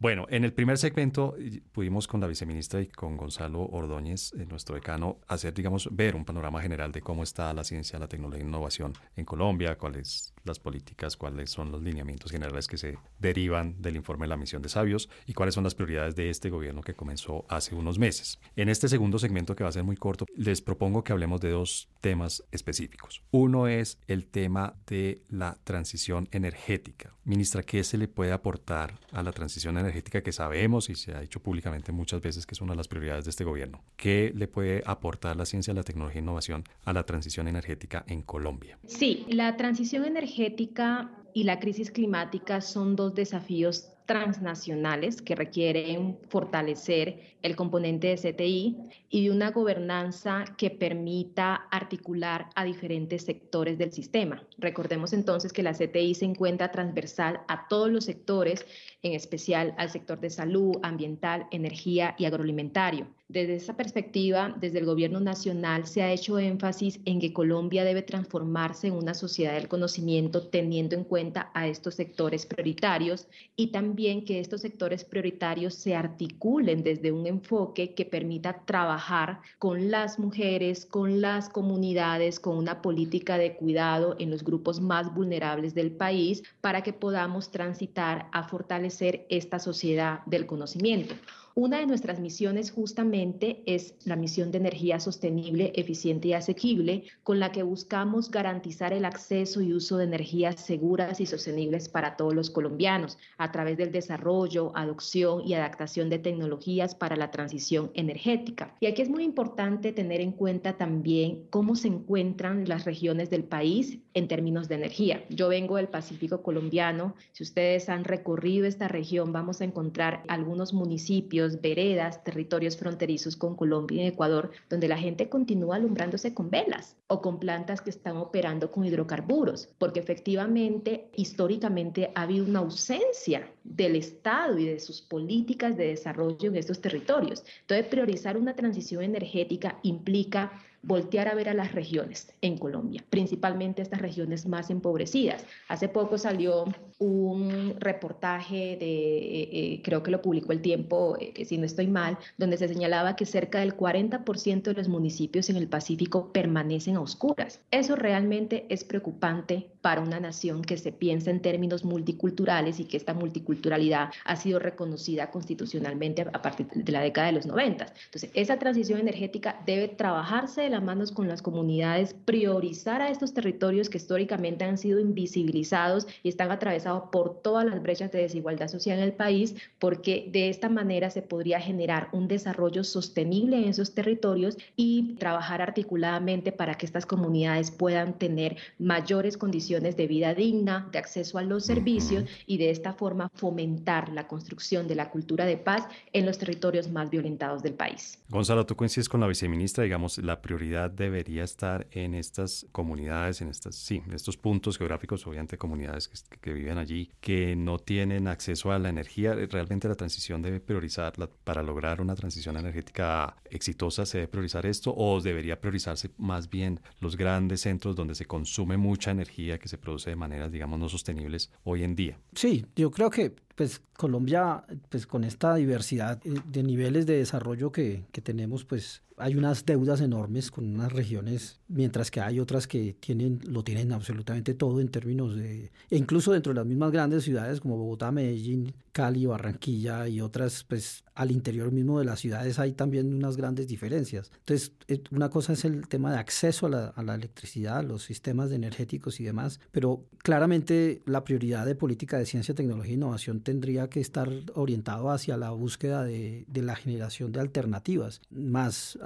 Bueno, 0.00 0.24
en 0.30 0.44
el 0.44 0.54
primer 0.54 0.78
segmento 0.78 1.36
pudimos 1.72 2.08
con 2.08 2.22
la 2.22 2.26
viceministra 2.26 2.80
y 2.80 2.86
con 2.86 3.18
Gonzalo 3.18 3.60
Ordóñez, 3.66 4.32
eh, 4.32 4.46
nuestro 4.46 4.74
decano, 4.74 5.18
hacer, 5.28 5.52
digamos, 5.52 5.90
ver 5.92 6.16
un 6.16 6.24
panorama 6.24 6.62
general 6.62 6.90
de 6.90 7.02
cómo 7.02 7.22
está 7.22 7.52
la 7.52 7.64
ciencia, 7.64 7.98
la 7.98 8.08
tecnología 8.08 8.42
e 8.42 8.48
innovación 8.48 8.94
en 9.14 9.26
Colombia, 9.26 9.76
cuáles 9.76 10.32
las 10.42 10.58
políticas, 10.58 11.18
cuáles 11.18 11.50
son 11.50 11.70
los 11.70 11.82
lineamientos 11.82 12.32
generales 12.32 12.66
que 12.66 12.78
se 12.78 12.96
derivan 13.18 13.74
del 13.82 13.96
informe 13.96 14.24
de 14.24 14.30
la 14.30 14.38
misión 14.38 14.62
de 14.62 14.70
sabios 14.70 15.10
y 15.26 15.34
cuáles 15.34 15.54
son 15.54 15.64
las 15.64 15.74
prioridades 15.74 16.16
de 16.16 16.30
este 16.30 16.48
gobierno 16.48 16.80
que 16.80 16.94
comenzó 16.94 17.44
hace 17.50 17.74
unos 17.74 17.98
meses. 17.98 18.40
En 18.56 18.70
este 18.70 18.88
segundo 18.88 19.18
segmento, 19.18 19.54
que 19.54 19.64
va 19.64 19.68
a 19.68 19.72
ser 19.72 19.84
muy 19.84 19.96
corto, 19.96 20.24
les 20.34 20.62
propongo 20.62 21.04
que 21.04 21.12
hablemos 21.12 21.42
de 21.42 21.50
dos 21.50 21.90
temas 22.00 22.42
específicos. 22.52 23.22
Uno 23.32 23.68
es 23.68 23.98
el 24.06 24.28
tema 24.28 24.76
de 24.86 25.20
la 25.28 25.58
transición 25.62 26.26
energética. 26.32 27.14
Ministra, 27.24 27.62
¿qué 27.62 27.84
se 27.84 27.98
le 27.98 28.08
puede 28.08 28.32
aportar 28.32 28.98
a 29.12 29.22
la 29.22 29.32
transición 29.32 29.76
energética? 29.76 29.89
Energética 29.90 30.22
que 30.22 30.32
sabemos 30.32 30.88
y 30.88 30.94
se 30.94 31.14
ha 31.14 31.20
dicho 31.20 31.40
públicamente 31.40 31.92
muchas 31.92 32.22
veces 32.22 32.46
que 32.46 32.54
es 32.54 32.60
una 32.60 32.72
de 32.72 32.76
las 32.78 32.88
prioridades 32.88 33.24
de 33.24 33.30
este 33.30 33.44
gobierno. 33.44 33.82
¿Qué 33.96 34.32
le 34.34 34.46
puede 34.46 34.82
aportar 34.86 35.36
la 35.36 35.44
ciencia, 35.44 35.74
la 35.74 35.82
tecnología 35.82 36.20
e 36.20 36.22
innovación 36.22 36.64
a 36.84 36.92
la 36.92 37.04
transición 37.04 37.48
energética 37.48 38.04
en 38.06 38.22
Colombia? 38.22 38.78
Sí, 38.86 39.26
la 39.28 39.56
transición 39.56 40.04
energética 40.04 41.10
y 41.34 41.44
la 41.44 41.60
crisis 41.60 41.90
climática 41.90 42.60
son 42.60 42.96
dos 42.96 43.14
desafíos 43.14 43.90
transnacionales 44.10 45.22
que 45.22 45.36
requieren 45.36 46.18
fortalecer 46.30 47.36
el 47.42 47.54
componente 47.54 48.08
de 48.08 48.16
CTI 48.16 48.76
y 49.08 49.22
de 49.22 49.30
una 49.30 49.52
gobernanza 49.52 50.46
que 50.58 50.68
permita 50.68 51.54
articular 51.70 52.48
a 52.56 52.64
diferentes 52.64 53.22
sectores 53.22 53.78
del 53.78 53.92
sistema. 53.92 54.42
Recordemos 54.58 55.12
entonces 55.12 55.52
que 55.52 55.62
la 55.62 55.74
CTI 55.74 56.16
se 56.16 56.24
encuentra 56.24 56.72
transversal 56.72 57.42
a 57.46 57.68
todos 57.68 57.88
los 57.88 58.06
sectores, 58.06 58.66
en 59.04 59.12
especial 59.12 59.76
al 59.78 59.90
sector 59.90 60.18
de 60.18 60.30
salud, 60.30 60.78
ambiental, 60.82 61.46
energía 61.52 62.16
y 62.18 62.24
agroalimentario. 62.24 63.06
Desde 63.32 63.54
esa 63.54 63.76
perspectiva, 63.76 64.56
desde 64.58 64.80
el 64.80 64.86
gobierno 64.86 65.20
nacional 65.20 65.86
se 65.86 66.02
ha 66.02 66.10
hecho 66.10 66.40
énfasis 66.40 66.98
en 67.04 67.20
que 67.20 67.32
Colombia 67.32 67.84
debe 67.84 68.02
transformarse 68.02 68.88
en 68.88 68.94
una 68.94 69.14
sociedad 69.14 69.52
del 69.52 69.68
conocimiento 69.68 70.48
teniendo 70.48 70.96
en 70.96 71.04
cuenta 71.04 71.48
a 71.54 71.68
estos 71.68 71.94
sectores 71.94 72.44
prioritarios 72.44 73.28
y 73.54 73.68
también 73.68 74.24
que 74.24 74.40
estos 74.40 74.62
sectores 74.62 75.04
prioritarios 75.04 75.74
se 75.74 75.94
articulen 75.94 76.82
desde 76.82 77.12
un 77.12 77.24
enfoque 77.24 77.94
que 77.94 78.04
permita 78.04 78.64
trabajar 78.64 79.42
con 79.60 79.92
las 79.92 80.18
mujeres, 80.18 80.84
con 80.84 81.20
las 81.20 81.48
comunidades, 81.48 82.40
con 82.40 82.56
una 82.56 82.82
política 82.82 83.38
de 83.38 83.54
cuidado 83.54 84.16
en 84.18 84.32
los 84.32 84.42
grupos 84.42 84.80
más 84.80 85.14
vulnerables 85.14 85.72
del 85.72 85.92
país 85.92 86.42
para 86.60 86.82
que 86.82 86.92
podamos 86.92 87.52
transitar 87.52 88.28
a 88.32 88.42
fortalecer 88.42 89.24
esta 89.28 89.60
sociedad 89.60 90.24
del 90.26 90.46
conocimiento. 90.46 91.14
Una 91.56 91.78
de 91.78 91.86
nuestras 91.86 92.20
misiones 92.20 92.70
justamente 92.70 93.64
es 93.66 93.96
la 94.04 94.14
misión 94.14 94.52
de 94.52 94.58
energía 94.58 95.00
sostenible, 95.00 95.72
eficiente 95.74 96.28
y 96.28 96.32
asequible, 96.32 97.04
con 97.24 97.40
la 97.40 97.50
que 97.50 97.64
buscamos 97.64 98.30
garantizar 98.30 98.92
el 98.92 99.04
acceso 99.04 99.60
y 99.60 99.72
uso 99.72 99.96
de 99.96 100.04
energías 100.04 100.60
seguras 100.60 101.20
y 101.20 101.26
sostenibles 101.26 101.88
para 101.88 102.16
todos 102.16 102.34
los 102.34 102.50
colombianos 102.50 103.18
a 103.36 103.50
través 103.50 103.76
del 103.76 103.90
desarrollo, 103.90 104.70
adopción 104.76 105.42
y 105.44 105.54
adaptación 105.54 106.08
de 106.08 106.20
tecnologías 106.20 106.94
para 106.94 107.16
la 107.16 107.32
transición 107.32 107.90
energética. 107.94 108.76
Y 108.78 108.86
aquí 108.86 109.02
es 109.02 109.08
muy 109.08 109.24
importante 109.24 109.92
tener 109.92 110.20
en 110.20 110.32
cuenta 110.32 110.76
también 110.76 111.46
cómo 111.50 111.74
se 111.74 111.88
encuentran 111.88 112.68
las 112.68 112.84
regiones 112.84 113.28
del 113.28 113.42
país 113.42 113.98
en 114.14 114.28
términos 114.28 114.68
de 114.68 114.76
energía. 114.76 115.24
Yo 115.30 115.48
vengo 115.48 115.76
del 115.76 115.88
Pacífico 115.88 116.42
colombiano. 116.42 117.16
Si 117.32 117.42
ustedes 117.42 117.88
han 117.88 118.04
recorrido 118.04 118.66
esta 118.66 118.86
región, 118.86 119.32
vamos 119.32 119.60
a 119.60 119.64
encontrar 119.64 120.22
algunos 120.28 120.72
municipios 120.72 121.39
veredas, 121.60 122.22
territorios 122.22 122.76
fronterizos 122.76 123.36
con 123.36 123.56
Colombia 123.56 124.04
y 124.04 124.08
Ecuador, 124.08 124.50
donde 124.68 124.88
la 124.88 124.98
gente 124.98 125.28
continúa 125.28 125.76
alumbrándose 125.76 126.34
con 126.34 126.50
velas 126.50 126.96
o 127.06 127.20
con 127.20 127.38
plantas 127.38 127.80
que 127.80 127.90
están 127.90 128.16
operando 128.16 128.70
con 128.70 128.84
hidrocarburos, 128.84 129.68
porque 129.78 130.00
efectivamente, 130.00 131.10
históricamente, 131.16 132.12
ha 132.14 132.22
habido 132.22 132.44
una 132.44 132.60
ausencia 132.60 133.50
del 133.64 133.96
Estado 133.96 134.58
y 134.58 134.66
de 134.66 134.80
sus 134.80 135.00
políticas 135.00 135.76
de 135.76 135.88
desarrollo 135.88 136.50
en 136.50 136.56
estos 136.56 136.80
territorios. 136.80 137.42
Entonces, 137.62 137.86
priorizar 137.86 138.36
una 138.36 138.54
transición 138.54 139.02
energética 139.02 139.78
implica 139.82 140.52
voltear 140.82 141.28
a 141.28 141.34
ver 141.34 141.48
a 141.48 141.54
las 141.54 141.72
regiones 141.72 142.32
en 142.40 142.56
Colombia, 142.56 143.04
principalmente 143.10 143.82
estas 143.82 144.00
regiones 144.00 144.46
más 144.46 144.70
empobrecidas. 144.70 145.44
Hace 145.68 145.88
poco 145.88 146.16
salió 146.16 146.64
un 146.98 147.76
reportaje 147.78 148.76
de, 148.78 149.18
eh, 149.18 149.48
eh, 149.52 149.82
creo 149.82 150.02
que 150.02 150.10
lo 150.10 150.22
publicó 150.22 150.52
el 150.52 150.60
tiempo, 150.60 151.16
eh, 151.18 151.44
si 151.44 151.58
no 151.58 151.64
estoy 151.64 151.86
mal, 151.86 152.18
donde 152.38 152.56
se 152.56 152.68
señalaba 152.68 153.16
que 153.16 153.26
cerca 153.26 153.60
del 153.60 153.76
40% 153.76 154.70
de 154.70 154.74
los 154.74 154.88
municipios 154.88 155.50
en 155.50 155.56
el 155.56 155.68
Pacífico 155.68 156.32
permanecen 156.32 156.96
a 156.96 157.00
oscuras. 157.00 157.60
Eso 157.70 157.96
realmente 157.96 158.66
es 158.68 158.84
preocupante 158.84 159.70
para 159.82 160.00
una 160.00 160.20
nación 160.20 160.62
que 160.62 160.76
se 160.76 160.92
piensa 160.92 161.30
en 161.30 161.40
términos 161.40 161.84
multiculturales 161.84 162.80
y 162.80 162.84
que 162.84 162.96
esta 162.96 163.14
multiculturalidad 163.14 164.10
ha 164.24 164.36
sido 164.36 164.58
reconocida 164.58 165.30
constitucionalmente 165.30 166.26
a 166.32 166.42
partir 166.42 166.66
de 166.68 166.92
la 166.92 167.00
década 167.00 167.28
de 167.28 167.32
los 167.32 167.46
90. 167.46 167.86
Entonces, 168.04 168.30
esa 168.34 168.58
transición 168.58 169.00
energética 169.00 169.60
debe 169.66 169.88
trabajarse 169.88 170.62
de 170.62 170.70
las 170.70 170.82
manos 170.82 171.12
con 171.12 171.28
las 171.28 171.42
comunidades, 171.42 172.14
priorizar 172.24 173.00
a 173.00 173.10
estos 173.10 173.32
territorios 173.32 173.88
que 173.88 173.98
históricamente 173.98 174.64
han 174.64 174.78
sido 174.78 175.00
invisibilizados 175.00 176.06
y 176.22 176.28
están 176.28 176.50
atravesados 176.50 177.04
por 177.10 177.40
todas 177.42 177.64
las 177.64 177.82
brechas 177.82 178.12
de 178.12 178.22
desigualdad 178.22 178.68
social 178.68 178.98
en 178.98 179.04
el 179.04 179.12
país, 179.12 179.54
porque 179.78 180.28
de 180.30 180.48
esta 180.48 180.68
manera 180.68 181.10
se 181.10 181.22
podría 181.22 181.60
generar 181.60 182.08
un 182.12 182.28
desarrollo 182.28 182.84
sostenible 182.84 183.56
en 183.56 183.64
esos 183.64 183.94
territorios 183.94 184.58
y 184.76 185.14
trabajar 185.14 185.62
articuladamente 185.62 186.52
para 186.52 186.74
que 186.74 186.86
estas 186.86 187.06
comunidades 187.06 187.70
puedan 187.70 188.18
tener 188.18 188.56
mayores 188.78 189.36
condiciones 189.36 189.69
de 189.78 190.08
vida 190.08 190.34
digna, 190.34 190.88
de 190.90 190.98
acceso 190.98 191.38
a 191.38 191.42
los 191.42 191.64
servicios 191.64 192.24
y 192.44 192.58
de 192.58 192.70
esta 192.70 192.92
forma 192.92 193.30
fomentar 193.34 194.08
la 194.08 194.26
construcción 194.26 194.88
de 194.88 194.96
la 194.96 195.10
cultura 195.10 195.46
de 195.46 195.56
paz 195.56 195.86
en 196.12 196.26
los 196.26 196.38
territorios 196.38 196.90
más 196.90 197.08
violentados 197.08 197.62
del 197.62 197.74
país. 197.74 198.18
Gonzalo, 198.28 198.66
tú 198.66 198.74
coincides 198.74 199.08
con 199.08 199.20
la 199.20 199.28
viceministra, 199.28 199.84
digamos, 199.84 200.18
la 200.18 200.42
prioridad 200.42 200.90
debería 200.90 201.44
estar 201.44 201.86
en 201.92 202.14
estas 202.14 202.66
comunidades, 202.72 203.42
en 203.42 203.48
estas, 203.48 203.76
sí, 203.76 204.02
en 204.04 204.12
estos 204.12 204.36
puntos 204.36 204.76
geográficos, 204.76 205.24
obviamente 205.24 205.56
comunidades 205.56 206.08
que, 206.08 206.18
que 206.40 206.52
viven 206.52 206.78
allí, 206.78 207.12
que 207.20 207.54
no 207.54 207.78
tienen 207.78 208.26
acceso 208.26 208.72
a 208.72 208.78
la 208.80 208.88
energía. 208.88 209.34
Realmente 209.34 209.86
la 209.86 209.94
transición 209.94 210.42
debe 210.42 210.58
priorizarla 210.58 211.30
para 211.44 211.62
lograr 211.62 212.00
una 212.00 212.16
transición 212.16 212.56
energética 212.56 213.36
exitosa, 213.44 214.04
se 214.04 214.18
debe 214.18 214.28
priorizar 214.28 214.66
esto 214.66 214.92
o 214.96 215.20
debería 215.20 215.60
priorizarse 215.60 216.10
más 216.18 216.50
bien 216.50 216.80
los 216.98 217.16
grandes 217.16 217.60
centros 217.60 217.94
donde 217.94 218.14
se 218.14 218.26
consume 218.26 218.76
mucha 218.76 219.10
energía 219.10 219.58
que 219.60 219.68
se 219.68 219.78
produce 219.78 220.10
de 220.10 220.16
maneras, 220.16 220.50
digamos, 220.50 220.80
no 220.80 220.88
sostenibles 220.88 221.50
hoy 221.62 221.84
en 221.84 221.94
día. 221.94 222.18
Sí, 222.34 222.66
yo 222.74 222.90
creo 222.90 223.10
que 223.10 223.34
pues 223.54 223.82
Colombia, 223.96 224.64
pues 224.88 225.06
con 225.06 225.22
esta 225.22 225.54
diversidad 225.54 226.18
eh, 226.24 226.34
de 226.46 226.62
niveles 226.62 227.04
de 227.06 227.18
desarrollo 227.18 227.70
que, 227.70 228.06
que 228.10 228.22
tenemos, 228.22 228.64
pues 228.64 229.02
hay 229.20 229.36
unas 229.36 229.64
deudas 229.64 230.00
enormes 230.00 230.50
con 230.50 230.74
unas 230.74 230.92
regiones, 230.92 231.60
mientras 231.68 232.10
que 232.10 232.20
hay 232.20 232.40
otras 232.40 232.66
que 232.66 232.94
tienen, 232.98 233.40
lo 233.46 233.62
tienen 233.62 233.92
absolutamente 233.92 234.54
todo 234.54 234.80
en 234.80 234.88
términos 234.88 235.36
de, 235.36 235.70
e 235.90 235.96
incluso 235.96 236.32
dentro 236.32 236.52
de 236.52 236.60
las 236.60 236.66
mismas 236.66 236.90
grandes 236.90 237.24
ciudades 237.24 237.60
como 237.60 237.76
Bogotá, 237.76 238.10
Medellín, 238.10 238.74
Cali, 238.92 239.26
Barranquilla 239.26 240.08
y 240.08 240.20
otras, 240.20 240.64
pues 240.64 241.04
al 241.14 241.30
interior 241.30 241.70
mismo 241.70 241.98
de 241.98 242.04
las 242.04 242.20
ciudades 242.20 242.58
hay 242.58 242.72
también 242.72 243.14
unas 243.14 243.36
grandes 243.36 243.68
diferencias. 243.68 244.30
Entonces, 244.38 244.72
eh, 244.88 245.02
una 245.10 245.28
cosa 245.28 245.52
es 245.52 245.64
el 245.64 245.86
tema 245.86 246.12
de 246.12 246.18
acceso 246.18 246.66
a 246.66 246.70
la, 246.70 246.86
a 246.88 247.02
la 247.02 247.14
electricidad, 247.14 247.84
los 247.84 248.02
sistemas 248.02 248.50
energéticos 248.50 249.20
y 249.20 249.24
demás, 249.24 249.60
pero 249.70 250.04
claramente 250.18 251.02
la 251.06 251.24
prioridad 251.24 251.66
de 251.66 251.74
política 251.74 252.18
de 252.18 252.26
ciencia, 252.26 252.54
tecnología 252.54 252.92
e 252.92 252.96
innovación 252.96 253.40
tendría 253.40 253.88
que 253.88 254.00
estar 254.00 254.28
orientado 254.54 255.10
hacia 255.10 255.36
la 255.36 255.50
búsqueda 255.50 256.04
de, 256.04 256.44
de 256.48 256.62
la 256.62 256.74
generación 256.74 257.32
de 257.32 257.40
alternativas 257.40 258.20
más 258.30 258.98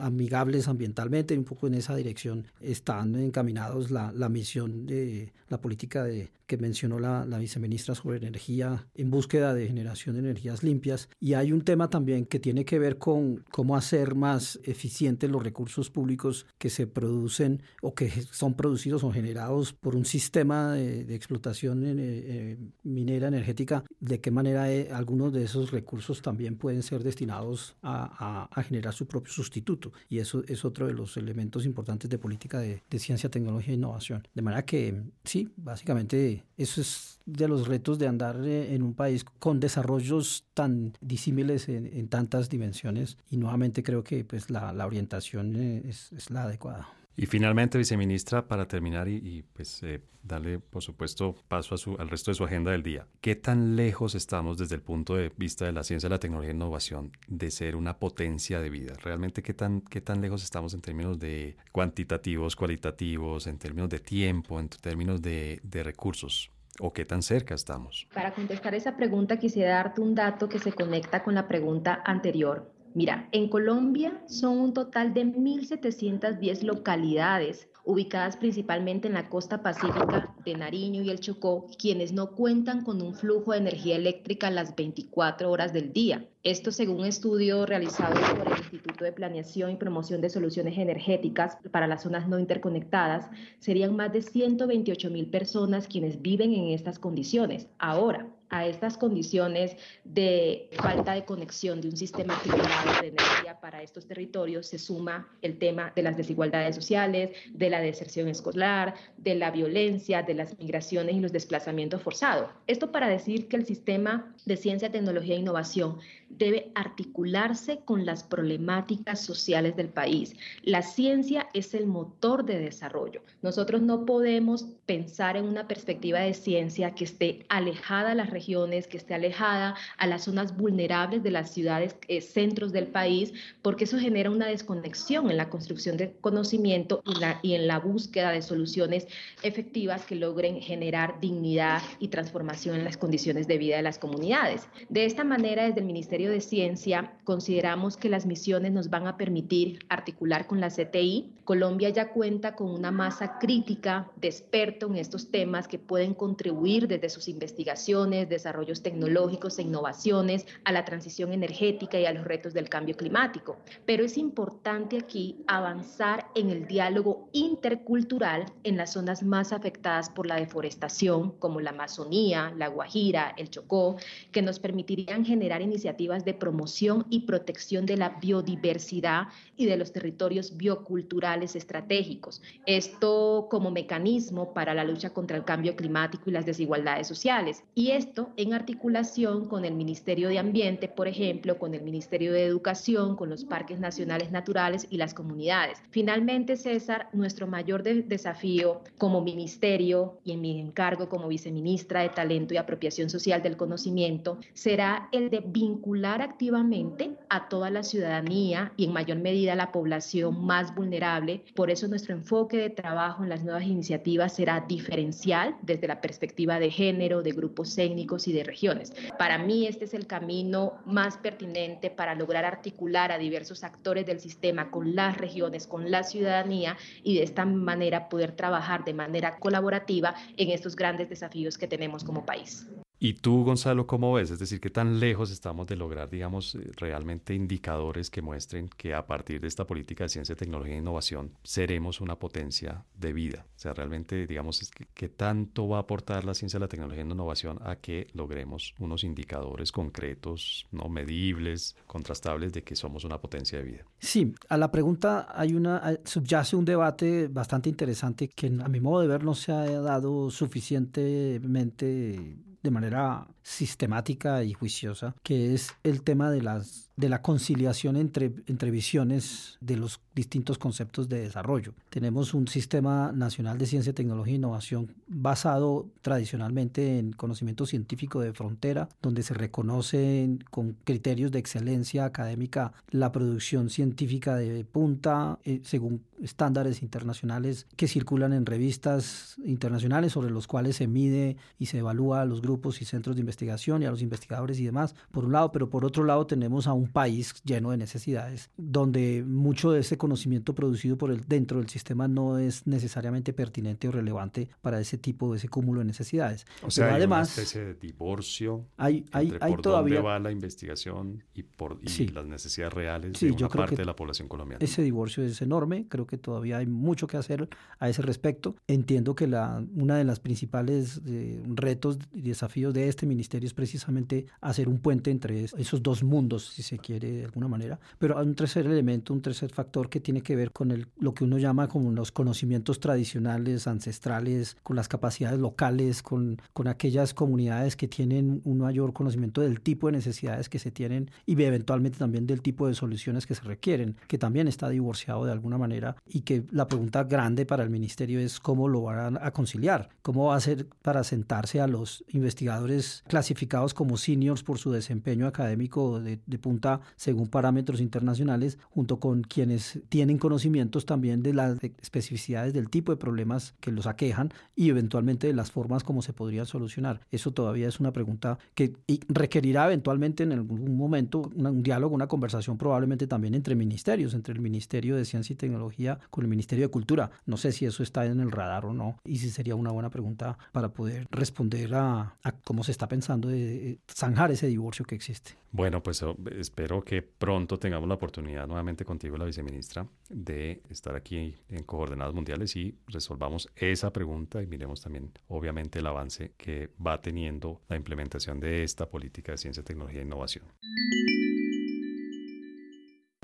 amigables 0.00 0.68
ambientalmente, 0.68 1.36
un 1.36 1.44
poco 1.44 1.66
en 1.66 1.74
esa 1.74 1.94
dirección 1.96 2.46
están 2.60 3.14
encaminados 3.16 3.90
la, 3.90 4.12
la 4.12 4.28
misión 4.28 4.86
de 4.86 5.32
la 5.48 5.60
política 5.60 6.04
de, 6.04 6.30
que 6.48 6.56
mencionó 6.56 6.98
la, 6.98 7.26
la, 7.26 7.38
viceministra 7.38 7.94
sobre 7.94 8.16
energía 8.16 8.88
en 8.94 9.10
búsqueda 9.10 9.54
de 9.54 9.66
generación 9.66 10.14
de 10.14 10.20
energías 10.20 10.62
limpias. 10.62 11.08
Y 11.20 11.34
hay 11.34 11.52
un 11.52 11.60
tema 11.60 11.90
también 11.90 12.24
que 12.24 12.40
tiene 12.40 12.64
que 12.64 12.78
ver 12.78 12.96
con 12.98 13.44
cómo 13.50 13.76
hacer 13.76 14.14
más 14.14 14.58
eficientes 14.64 15.30
los 15.30 15.42
recursos 15.42 15.90
públicos 15.90 16.46
que 16.56 16.70
se 16.70 16.86
producen 16.86 17.62
o 17.82 17.94
que 17.94 18.10
son 18.32 18.54
producidos 18.54 19.04
o 19.04 19.12
generados 19.12 19.74
por 19.74 19.94
un 19.94 20.06
sistema 20.06 20.72
de, 20.72 21.04
de 21.04 21.14
explotación 21.14 21.84
eh, 21.84 21.94
eh, 21.98 22.58
minera 22.82 23.28
energética, 23.28 23.84
de 24.00 24.20
qué 24.20 24.30
manera 24.30 24.72
eh, 24.72 24.88
algunos 24.90 25.32
de 25.32 25.44
esos 25.44 25.70
recursos 25.70 26.22
también 26.22 26.56
pueden 26.56 26.82
ser 26.82 27.02
destinados 27.02 27.76
a, 27.82 28.48
a, 28.48 28.60
a, 28.60 28.62
generar 28.62 28.94
su 28.94 29.06
propio 29.06 29.32
sustituto. 29.32 29.92
Y 30.08 30.18
eso 30.18 30.42
es 30.48 30.64
otro 30.64 30.86
de 30.86 30.94
los 30.94 31.18
elementos 31.18 31.66
importantes 31.66 32.08
de 32.08 32.18
política 32.18 32.58
de, 32.58 32.82
de 32.88 32.98
ciencia, 32.98 33.30
tecnología 33.30 33.72
e 33.72 33.76
innovación. 33.76 34.26
De 34.34 34.40
manera 34.40 34.64
que 34.64 35.02
sí, 35.24 35.50
básicamente 35.56 36.37
eso 36.56 36.80
es 36.80 37.17
de 37.28 37.46
los 37.46 37.68
retos 37.68 37.98
de 37.98 38.06
andar 38.06 38.40
eh, 38.42 38.74
en 38.74 38.82
un 38.82 38.94
país 38.94 39.24
con 39.38 39.60
desarrollos 39.60 40.46
tan 40.54 40.94
disímiles 41.00 41.68
en, 41.68 42.08
tantas 42.08 42.48
dimensiones 42.48 43.18
y 43.30 43.36
nuevamente 43.36 43.82
creo 43.82 44.02
que 44.02 44.24
pues 44.24 44.48
la, 44.48 44.72
orientación 44.86 45.54
eh, 45.56 45.82
es, 45.86 46.30
la 46.30 46.44
adecuada. 46.44 46.88
Y 47.16 47.26
finalmente, 47.26 47.76
viceministra, 47.76 48.46
para 48.46 48.66
terminar 48.66 49.08
y, 49.08 49.44
pues 49.52 49.82
eh, 49.82 50.00
darle, 50.22 50.60
por 50.60 50.82
supuesto, 50.82 51.34
paso 51.48 51.74
a 51.74 51.78
su, 51.78 51.96
al 51.98 52.08
resto 52.08 52.30
de 52.30 52.36
su 52.36 52.44
agenda 52.44 52.70
del 52.70 52.84
día, 52.84 53.08
¿qué 53.20 53.34
tan 53.34 53.74
lejos 53.74 54.14
estamos 54.14 54.56
desde 54.56 54.76
el 54.76 54.82
punto 54.82 55.16
de 55.16 55.32
vista 55.36 55.66
de 55.66 55.72
la 55.72 55.82
ciencia, 55.82 56.08
la 56.08 56.20
tecnología 56.20 56.52
e 56.52 56.54
innovación 56.54 57.10
de 57.26 57.50
ser 57.50 57.74
una 57.74 57.98
potencia 57.98 58.60
de 58.60 58.70
vida? 58.70 58.94
¿Realmente 59.02 59.42
qué 59.42 59.52
tan, 59.52 59.80
qué 59.80 60.00
tan 60.00 60.20
lejos 60.20 60.44
estamos 60.44 60.74
en 60.74 60.80
términos 60.80 61.18
de 61.18 61.56
cuantitativos, 61.72 62.54
cualitativos, 62.54 63.48
en 63.48 63.58
términos 63.58 63.90
de 63.90 63.98
tiempo, 63.98 64.60
en 64.60 64.68
términos 64.68 65.20
de 65.20 65.82
recursos? 65.82 66.52
¿O 66.80 66.92
qué 66.92 67.04
tan 67.04 67.22
cerca 67.22 67.54
estamos? 67.54 68.06
Para 68.14 68.32
contestar 68.32 68.74
esa 68.74 68.96
pregunta 68.96 69.38
quisiera 69.38 69.74
darte 69.74 70.00
un 70.00 70.14
dato 70.14 70.48
que 70.48 70.58
se 70.58 70.72
conecta 70.72 71.22
con 71.24 71.34
la 71.34 71.48
pregunta 71.48 72.02
anterior. 72.04 72.72
Mira, 72.94 73.28
en 73.32 73.48
Colombia 73.48 74.22
son 74.28 74.58
un 74.58 74.72
total 74.72 75.12
de 75.12 75.26
1.710 75.26 76.62
localidades 76.62 77.68
ubicadas 77.88 78.36
principalmente 78.36 79.08
en 79.08 79.14
la 79.14 79.30
costa 79.30 79.62
pacífica 79.62 80.34
de 80.44 80.54
Nariño 80.54 81.02
y 81.02 81.08
el 81.08 81.20
Chocó, 81.20 81.68
quienes 81.78 82.12
no 82.12 82.32
cuentan 82.32 82.84
con 82.84 83.00
un 83.00 83.14
flujo 83.14 83.52
de 83.52 83.58
energía 83.58 83.96
eléctrica 83.96 84.50
las 84.50 84.76
24 84.76 85.50
horas 85.50 85.72
del 85.72 85.94
día. 85.94 86.28
Esto 86.42 86.70
según 86.70 87.00
un 87.00 87.06
estudio 87.06 87.64
realizado 87.64 88.14
por 88.36 88.46
el 88.46 88.58
Instituto 88.58 89.04
de 89.04 89.12
Planeación 89.12 89.70
y 89.70 89.76
Promoción 89.76 90.20
de 90.20 90.28
Soluciones 90.28 90.76
Energéticas 90.76 91.56
para 91.72 91.86
las 91.86 92.02
zonas 92.02 92.28
no 92.28 92.38
interconectadas, 92.38 93.30
serían 93.58 93.96
más 93.96 94.12
de 94.12 94.20
128 94.20 95.10
mil 95.10 95.30
personas 95.30 95.88
quienes 95.88 96.20
viven 96.20 96.52
en 96.52 96.68
estas 96.68 96.98
condiciones. 96.98 97.68
Ahora, 97.78 98.28
a 98.50 98.66
estas 98.66 98.96
condiciones 98.96 99.76
de 100.04 100.70
falta 100.74 101.12
de 101.12 101.24
conexión 101.24 101.80
de 101.80 101.88
un 101.88 101.96
sistema 101.96 102.38
equilibrado 102.38 103.00
de 103.00 103.08
energía 103.08 103.60
para 103.60 103.82
estos 103.82 104.06
territorios 104.06 104.66
se 104.66 104.78
suma 104.78 105.28
el 105.42 105.58
tema 105.58 105.92
de 105.94 106.02
las 106.02 106.16
desigualdades 106.16 106.74
sociales, 106.76 107.30
de 107.52 107.70
la 107.70 107.80
deserción 107.80 108.28
escolar, 108.28 108.94
de 109.16 109.34
la 109.34 109.50
violencia, 109.50 110.22
de 110.22 110.34
las 110.34 110.58
migraciones 110.58 111.14
y 111.14 111.20
los 111.20 111.32
desplazamientos 111.32 112.02
forzados. 112.02 112.50
Esto 112.66 112.92
para 112.92 113.08
decir 113.08 113.48
que 113.48 113.56
el 113.56 113.66
sistema 113.66 114.34
de 114.44 114.56
ciencia, 114.56 114.90
tecnología 114.90 115.34
e 115.34 115.38
innovación 115.38 115.98
debe 116.30 116.70
articularse 116.74 117.80
con 117.84 118.04
las 118.04 118.22
problemáticas 118.22 119.20
sociales 119.20 119.76
del 119.76 119.88
país. 119.88 120.34
La 120.62 120.82
ciencia 120.82 121.48
es 121.54 121.74
el 121.74 121.86
motor 121.86 122.44
de 122.44 122.58
desarrollo. 122.58 123.22
Nosotros 123.42 123.82
no 123.82 124.04
podemos 124.04 124.66
pensar 124.86 125.36
en 125.36 125.44
una 125.44 125.66
perspectiva 125.66 126.20
de 126.20 126.34
ciencia 126.34 126.94
que 126.94 127.04
esté 127.04 127.46
alejada 127.48 128.10
de 128.10 128.14
las 128.16 128.30
regiones, 128.30 128.86
que 128.86 128.96
esté 128.96 129.14
alejada 129.14 129.74
a 129.96 130.06
las 130.06 130.24
zonas 130.24 130.56
vulnerables 130.56 131.22
de 131.22 131.30
las 131.30 131.52
ciudades, 131.52 131.96
eh, 132.08 132.20
centros 132.20 132.72
del 132.72 132.86
país, 132.86 133.32
porque 133.62 133.84
eso 133.84 133.98
genera 133.98 134.30
una 134.30 134.46
desconexión 134.46 135.30
en 135.30 135.36
la 135.36 135.48
construcción 135.48 135.96
de 135.96 136.12
conocimiento 136.20 137.02
y, 137.04 137.48
y 137.48 137.54
en 137.54 137.66
la 137.66 137.78
búsqueda 137.78 138.32
de 138.32 138.42
soluciones 138.42 139.06
efectivas 139.42 140.04
que 140.04 140.14
logren 140.14 140.60
generar 140.60 141.20
dignidad 141.20 141.82
y 141.98 142.08
transformación 142.08 142.76
en 142.76 142.84
las 142.84 142.96
condiciones 142.96 143.46
de 143.46 143.58
vida 143.58 143.76
de 143.76 143.82
las 143.82 143.98
comunidades. 143.98 144.68
De 144.88 145.04
esta 145.04 145.24
manera, 145.24 145.64
desde 145.64 145.80
el 145.80 145.86
Ministerio 145.86 146.17
Ministerio 146.18 146.34
de 146.34 146.40
Ciencia 146.40 147.12
consideramos 147.22 147.96
que 147.96 148.08
las 148.08 148.26
misiones 148.26 148.72
nos 148.72 148.90
van 148.90 149.06
a 149.06 149.16
permitir 149.16 149.78
articular 149.88 150.48
con 150.48 150.60
la 150.60 150.68
CTI. 150.68 151.30
Colombia 151.44 151.90
ya 151.90 152.10
cuenta 152.10 152.56
con 152.56 152.70
una 152.70 152.90
masa 152.90 153.38
crítica 153.38 154.10
de 154.16 154.26
expertos 154.28 154.90
en 154.90 154.96
estos 154.96 155.30
temas 155.30 155.68
que 155.68 155.78
pueden 155.78 156.14
contribuir 156.14 156.88
desde 156.88 157.08
sus 157.08 157.28
investigaciones, 157.28 158.28
desarrollos 158.28 158.82
tecnológicos 158.82 159.58
e 159.58 159.62
innovaciones 159.62 160.44
a 160.64 160.72
la 160.72 160.84
transición 160.84 161.32
energética 161.32 162.00
y 162.00 162.06
a 162.06 162.12
los 162.12 162.24
retos 162.24 162.52
del 162.52 162.68
cambio 162.68 162.96
climático. 162.96 163.56
Pero 163.86 164.04
es 164.04 164.18
importante 164.18 164.98
aquí 164.98 165.36
avanzar 165.46 166.26
en 166.34 166.50
el 166.50 166.66
diálogo 166.66 167.28
intercultural 167.32 168.46
en 168.64 168.76
las 168.76 168.94
zonas 168.94 169.22
más 169.22 169.52
afectadas 169.52 170.10
por 170.10 170.26
la 170.26 170.36
deforestación, 170.36 171.30
como 171.38 171.60
la 171.60 171.70
Amazonía, 171.70 172.52
la 172.56 172.68
Guajira, 172.68 173.34
el 173.36 173.50
Chocó, 173.50 173.96
que 174.32 174.42
nos 174.42 174.58
permitirían 174.58 175.24
generar 175.24 175.62
iniciativas 175.62 176.07
de 176.08 176.34
promoción 176.34 177.04
y 177.10 177.20
protección 177.20 177.84
de 177.84 177.96
la 177.96 178.18
biodiversidad 178.20 179.28
y 179.56 179.66
de 179.66 179.76
los 179.76 179.92
territorios 179.92 180.56
bioculturales 180.56 181.54
estratégicos. 181.54 182.40
Esto 182.64 183.48
como 183.50 183.70
mecanismo 183.70 184.54
para 184.54 184.72
la 184.72 184.84
lucha 184.84 185.10
contra 185.10 185.36
el 185.36 185.44
cambio 185.44 185.76
climático 185.76 186.24
y 186.26 186.32
las 186.32 186.46
desigualdades 186.46 187.06
sociales. 187.06 187.62
Y 187.74 187.90
esto 187.90 188.30
en 188.36 188.54
articulación 188.54 189.46
con 189.48 189.64
el 189.64 189.74
Ministerio 189.74 190.28
de 190.28 190.38
Ambiente, 190.38 190.88
por 190.88 191.08
ejemplo, 191.08 191.58
con 191.58 191.74
el 191.74 191.82
Ministerio 191.82 192.32
de 192.32 192.44
Educación, 192.44 193.16
con 193.16 193.28
los 193.28 193.44
parques 193.44 193.78
nacionales 193.78 194.30
naturales 194.30 194.86
y 194.88 194.96
las 194.96 195.12
comunidades. 195.12 195.82
Finalmente, 195.90 196.56
César, 196.56 197.08
nuestro 197.12 197.46
mayor 197.46 197.82
desafío 197.82 198.80
como 198.96 199.20
ministerio 199.20 200.18
y 200.24 200.32
en 200.32 200.40
mi 200.40 200.58
encargo 200.58 201.08
como 201.08 201.28
viceministra 201.28 202.00
de 202.00 202.08
Talento 202.08 202.54
y 202.54 202.56
Apropiación 202.56 203.10
Social 203.10 203.42
del 203.42 203.56
Conocimiento 203.56 204.38
será 204.54 205.08
el 205.12 205.28
de 205.30 205.40
vincular 205.44 205.97
activamente 206.04 207.16
a 207.28 207.48
toda 207.48 207.70
la 207.70 207.82
ciudadanía 207.82 208.72
y 208.76 208.84
en 208.84 208.92
mayor 208.92 209.18
medida 209.18 209.52
a 209.52 209.56
la 209.56 209.72
población 209.72 210.44
más 210.44 210.74
vulnerable. 210.74 211.42
Por 211.54 211.70
eso 211.70 211.88
nuestro 211.88 212.14
enfoque 212.14 212.56
de 212.56 212.70
trabajo 212.70 213.22
en 213.22 213.28
las 213.28 213.44
nuevas 213.44 213.64
iniciativas 213.64 214.34
será 214.34 214.64
diferencial 214.66 215.56
desde 215.62 215.88
la 215.88 216.00
perspectiva 216.00 216.58
de 216.58 216.70
género, 216.70 217.22
de 217.22 217.32
grupos 217.32 217.76
étnicos 217.78 218.28
y 218.28 218.32
de 218.32 218.44
regiones. 218.44 218.92
Para 219.18 219.38
mí 219.38 219.66
este 219.66 219.84
es 219.84 219.94
el 219.94 220.06
camino 220.06 220.74
más 220.84 221.16
pertinente 221.18 221.90
para 221.90 222.14
lograr 222.14 222.44
articular 222.44 223.12
a 223.12 223.18
diversos 223.18 223.64
actores 223.64 224.06
del 224.06 224.20
sistema 224.20 224.70
con 224.70 224.94
las 224.94 225.18
regiones, 225.18 225.66
con 225.66 225.90
la 225.90 226.02
ciudadanía 226.02 226.76
y 227.02 227.16
de 227.16 227.24
esta 227.24 227.44
manera 227.44 228.08
poder 228.08 228.32
trabajar 228.32 228.84
de 228.84 228.94
manera 228.94 229.38
colaborativa 229.38 230.14
en 230.36 230.50
estos 230.50 230.76
grandes 230.76 231.08
desafíos 231.08 231.58
que 231.58 231.66
tenemos 231.66 232.04
como 232.04 232.24
país. 232.24 232.66
¿Y 233.00 233.14
tú, 233.14 233.44
Gonzalo, 233.44 233.86
cómo 233.86 234.12
ves? 234.12 234.32
Es 234.32 234.40
decir, 234.40 234.60
¿qué 234.60 234.70
tan 234.70 234.98
lejos 234.98 235.30
estamos 235.30 235.68
de 235.68 235.76
lograr, 235.76 236.10
digamos, 236.10 236.56
eh, 236.56 236.72
realmente 236.76 237.32
indicadores 237.32 238.10
que 238.10 238.22
muestren 238.22 238.68
que 238.68 238.92
a 238.92 239.06
partir 239.06 239.40
de 239.40 239.46
esta 239.46 239.68
política 239.68 240.02
de 240.02 240.08
ciencia, 240.08 240.34
tecnología 240.34 240.74
e 240.74 240.78
innovación 240.78 241.30
seremos 241.44 242.00
una 242.00 242.18
potencia 242.18 242.84
de 242.96 243.12
vida? 243.12 243.46
O 243.56 243.58
sea, 243.58 243.72
realmente, 243.72 244.26
digamos, 244.26 244.68
¿qué 244.94 245.08
tanto 245.08 245.68
va 245.68 245.76
a 245.76 245.82
aportar 245.82 246.24
la 246.24 246.34
ciencia, 246.34 246.58
la 246.58 246.66
tecnología 246.66 247.04
y 247.04 247.06
la 247.06 247.14
innovación 247.14 247.60
a 247.62 247.76
que 247.76 248.08
logremos 248.14 248.74
unos 248.80 249.04
indicadores 249.04 249.70
concretos, 249.70 250.66
no 250.72 250.88
medibles, 250.88 251.76
contrastables 251.86 252.52
de 252.52 252.64
que 252.64 252.74
somos 252.74 253.04
una 253.04 253.20
potencia 253.20 253.58
de 253.58 253.64
vida? 253.64 253.84
Sí, 254.00 254.34
a 254.48 254.56
la 254.56 254.72
pregunta 254.72 255.28
hay 255.30 255.54
una, 255.54 256.00
subyace 256.04 256.56
un 256.56 256.64
debate 256.64 257.28
bastante 257.28 257.68
interesante 257.68 258.28
que 258.28 258.48
a 258.48 258.68
mi 258.68 258.80
modo 258.80 259.02
de 259.02 259.06
ver 259.06 259.22
no 259.22 259.36
se 259.36 259.52
ha 259.52 259.80
dado 259.80 260.30
suficientemente 260.30 262.47
de 262.62 262.70
manera 262.70 263.26
sistemática 263.48 264.44
y 264.44 264.52
juiciosa, 264.52 265.14
que 265.22 265.54
es 265.54 265.70
el 265.82 266.02
tema 266.02 266.30
de, 266.30 266.42
las, 266.42 266.90
de 266.96 267.08
la 267.08 267.22
conciliación 267.22 267.96
entre, 267.96 268.34
entre 268.46 268.70
visiones 268.70 269.56
de 269.62 269.76
los 269.76 270.00
distintos 270.14 270.58
conceptos 270.58 271.08
de 271.08 271.20
desarrollo. 271.20 271.72
Tenemos 271.88 272.34
un 272.34 272.46
sistema 272.46 273.10
nacional 273.12 273.56
de 273.56 273.66
ciencia, 273.66 273.94
tecnología 273.94 274.34
e 274.34 274.36
innovación 274.36 274.94
basado 275.06 275.88
tradicionalmente 276.02 276.98
en 276.98 277.12
conocimiento 277.12 277.64
científico 277.64 278.20
de 278.20 278.34
frontera, 278.34 278.90
donde 279.00 279.22
se 279.22 279.32
reconoce 279.32 280.28
con 280.50 280.76
criterios 280.84 281.32
de 281.32 281.38
excelencia 281.38 282.04
académica 282.04 282.74
la 282.90 283.12
producción 283.12 283.70
científica 283.70 284.36
de 284.36 284.64
punta 284.66 285.38
eh, 285.44 285.62
según 285.64 286.02
estándares 286.22 286.82
internacionales 286.82 287.66
que 287.76 287.88
circulan 287.88 288.32
en 288.32 288.44
revistas 288.44 289.36
internacionales 289.44 290.12
sobre 290.12 290.30
los 290.30 290.46
cuales 290.46 290.76
se 290.76 290.86
mide 290.86 291.36
y 291.58 291.66
se 291.66 291.78
evalúa 291.78 292.22
a 292.22 292.24
los 292.24 292.42
grupos 292.42 292.82
y 292.82 292.84
centros 292.84 293.16
de 293.16 293.20
investigación 293.20 293.37
y 293.44 293.84
a 293.84 293.90
los 293.90 294.02
investigadores 294.02 294.58
y 294.60 294.64
demás, 294.64 294.94
por 295.10 295.24
un 295.24 295.32
lado, 295.32 295.52
pero 295.52 295.68
por 295.70 295.84
otro 295.84 296.04
lado 296.04 296.26
tenemos 296.26 296.66
a 296.66 296.72
un 296.72 296.88
país 296.88 297.34
lleno 297.44 297.70
de 297.70 297.76
necesidades, 297.76 298.50
donde 298.56 299.24
mucho 299.26 299.70
de 299.70 299.80
ese 299.80 299.96
conocimiento 299.96 300.54
producido 300.54 300.96
por 300.96 301.10
el, 301.10 301.26
dentro 301.26 301.58
del 301.58 301.68
sistema 301.68 302.08
no 302.08 302.38
es 302.38 302.66
necesariamente 302.66 303.32
pertinente 303.32 303.88
o 303.88 303.92
relevante 303.92 304.48
para 304.60 304.80
ese 304.80 304.98
tipo, 304.98 305.32
de 305.32 305.38
ese 305.38 305.48
cúmulo 305.48 305.80
de 305.80 305.86
necesidades. 305.86 306.46
O 306.62 306.70
sea, 306.70 306.88
hay 306.88 306.94
además, 306.94 307.28
una 307.36 307.42
especie 307.42 307.64
de 307.64 307.74
divorcio 307.74 308.66
hay, 308.76 309.06
hay, 309.12 309.34
hay 309.40 309.52
por 309.52 309.62
todavía, 309.62 309.96
dónde 309.96 310.08
va 310.08 310.18
la 310.18 310.30
investigación 310.30 311.24
y 311.34 311.42
por 311.42 311.78
las 311.82 312.26
necesidades 312.26 312.72
reales 312.72 313.20
de 313.20 313.30
una 313.30 313.48
parte 313.48 313.76
de 313.76 313.84
la 313.84 313.96
población 313.96 314.28
colombiana. 314.28 314.64
Ese 314.64 314.82
divorcio 314.82 315.24
es 315.24 315.40
enorme, 315.42 315.86
creo 315.88 316.06
que 316.06 316.18
todavía 316.18 316.58
hay 316.58 316.66
mucho 316.66 317.06
que 317.06 317.16
hacer 317.16 317.48
a 317.78 317.88
ese 317.88 318.02
respecto. 318.02 318.56
Entiendo 318.66 319.14
que 319.14 319.26
la, 319.26 319.64
una 319.74 319.96
de 319.96 320.04
las 320.04 320.20
principales 320.20 321.00
eh, 321.06 321.42
retos 321.46 321.98
y 322.12 322.22
desafíos 322.22 322.74
de 322.74 322.88
este 322.88 323.06
ministerio 323.06 323.27
es 323.36 323.54
precisamente 323.54 324.26
hacer 324.40 324.68
un 324.68 324.78
puente 324.78 325.10
entre 325.10 325.44
esos 325.44 325.82
dos 325.82 326.02
mundos, 326.02 326.46
si 326.46 326.62
se 326.62 326.78
quiere 326.78 327.12
de 327.12 327.24
alguna 327.24 327.48
manera. 327.48 327.78
Pero 327.98 328.18
hay 328.18 328.26
un 328.26 328.34
tercer 328.34 328.66
elemento, 328.66 329.12
un 329.12 329.22
tercer 329.22 329.50
factor 329.50 329.88
que 329.88 330.00
tiene 330.00 330.22
que 330.22 330.36
ver 330.36 330.52
con 330.52 330.70
el, 330.70 330.88
lo 330.98 331.14
que 331.14 331.24
uno 331.24 331.38
llama 331.38 331.68
como 331.68 331.90
los 331.92 332.12
conocimientos 332.12 332.80
tradicionales, 332.80 333.66
ancestrales, 333.66 334.56
con 334.62 334.76
las 334.76 334.88
capacidades 334.88 335.38
locales, 335.38 336.02
con, 336.02 336.40
con 336.52 336.68
aquellas 336.68 337.14
comunidades 337.14 337.76
que 337.76 337.88
tienen 337.88 338.40
un 338.44 338.58
mayor 338.58 338.92
conocimiento 338.92 339.40
del 339.40 339.60
tipo 339.60 339.86
de 339.86 339.92
necesidades 339.92 340.48
que 340.48 340.58
se 340.58 340.70
tienen 340.70 341.10
y 341.26 341.40
eventualmente 341.42 341.98
también 341.98 342.26
del 342.26 342.42
tipo 342.42 342.66
de 342.66 342.74
soluciones 342.74 343.26
que 343.26 343.34
se 343.34 343.42
requieren, 343.42 343.96
que 344.06 344.18
también 344.18 344.48
está 344.48 344.68
divorciado 344.68 345.24
de 345.24 345.32
alguna 345.32 345.58
manera 345.58 345.96
y 346.06 346.22
que 346.22 346.44
la 346.50 346.66
pregunta 346.68 347.04
grande 347.04 347.46
para 347.46 347.62
el 347.62 347.70
ministerio 347.70 348.20
es 348.20 348.40
cómo 348.40 348.68
lo 348.68 348.82
van 348.82 349.18
a 349.20 349.30
conciliar, 349.30 349.88
cómo 350.02 350.26
va 350.26 350.36
a 350.36 350.40
ser 350.40 350.66
para 350.82 351.04
sentarse 351.04 351.60
a 351.60 351.66
los 351.66 352.04
investigadores 352.08 353.02
clasificados 353.08 353.74
como 353.74 353.96
seniors 353.96 354.42
por 354.42 354.58
su 354.58 354.70
desempeño 354.70 355.26
académico 355.26 356.00
de, 356.00 356.20
de 356.24 356.38
punta 356.38 356.80
según 356.96 357.28
parámetros 357.28 357.80
internacionales, 357.80 358.58
junto 358.70 359.00
con 359.00 359.22
quienes 359.22 359.80
tienen 359.88 360.18
conocimientos 360.18 360.86
también 360.86 361.22
de 361.22 361.34
las 361.34 361.58
especificidades 361.82 362.52
del 362.52 362.70
tipo 362.70 362.92
de 362.92 362.98
problemas 362.98 363.54
que 363.60 363.72
los 363.72 363.86
aquejan 363.86 364.32
y 364.54 364.70
eventualmente 364.70 365.26
de 365.26 365.32
las 365.32 365.50
formas 365.50 365.82
como 365.82 366.02
se 366.02 366.12
podrían 366.12 366.46
solucionar. 366.46 367.00
Eso 367.10 367.32
todavía 367.32 367.68
es 367.68 367.80
una 367.80 367.92
pregunta 367.92 368.38
que 368.54 368.76
requerirá 369.08 369.66
eventualmente 369.66 370.22
en 370.22 370.32
algún 370.32 370.76
momento 370.76 371.30
un 371.34 371.62
diálogo, 371.62 371.94
una 371.94 372.06
conversación 372.06 372.58
probablemente 372.58 373.06
también 373.06 373.34
entre 373.34 373.54
ministerios, 373.54 374.14
entre 374.14 374.34
el 374.34 374.40
Ministerio 374.40 374.96
de 374.96 375.04
Ciencia 375.04 375.32
y 375.32 375.36
Tecnología 375.36 375.98
con 376.10 376.24
el 376.24 376.28
Ministerio 376.28 376.66
de 376.66 376.70
Cultura. 376.70 377.10
No 377.26 377.36
sé 377.36 377.52
si 377.52 377.64
eso 377.64 377.82
está 377.82 378.06
en 378.06 378.20
el 378.20 378.30
radar 378.30 378.66
o 378.66 378.74
no 378.74 378.98
y 379.04 379.18
si 379.18 379.30
sería 379.30 379.54
una 379.54 379.70
buena 379.70 379.90
pregunta 379.90 380.38
para 380.52 380.70
poder 380.70 381.06
responder 381.10 381.74
a, 381.74 382.14
a 382.22 382.32
cómo 382.32 382.64
se 382.64 382.72
está 382.72 382.86
pensando 382.88 382.97
de 383.28 383.78
zanjar 383.88 384.30
ese 384.30 384.46
divorcio 384.46 384.84
que 384.84 384.94
existe. 384.94 385.32
Bueno, 385.50 385.82
pues 385.82 386.02
oh, 386.02 386.16
espero 386.36 386.82
que 386.82 387.02
pronto 387.02 387.58
tengamos 387.58 387.88
la 387.88 387.94
oportunidad 387.94 388.46
nuevamente 388.46 388.84
contigo, 388.84 389.16
la 389.16 389.24
viceministra, 389.24 389.86
de 390.08 390.62
estar 390.68 390.94
aquí 390.94 391.34
en 391.48 391.64
Coordenadas 391.64 392.14
Mundiales 392.14 392.54
y 392.56 392.74
resolvamos 392.86 393.48
esa 393.56 393.92
pregunta 393.92 394.42
y 394.42 394.46
miremos 394.46 394.82
también, 394.82 395.12
obviamente, 395.28 395.78
el 395.78 395.86
avance 395.86 396.32
que 396.36 396.70
va 396.84 397.00
teniendo 397.00 397.62
la 397.68 397.76
implementación 397.76 398.40
de 398.40 398.62
esta 398.62 398.88
política 398.88 399.32
de 399.32 399.38
ciencia, 399.38 399.62
tecnología 399.62 400.00
e 400.00 400.04
innovación. 400.04 400.44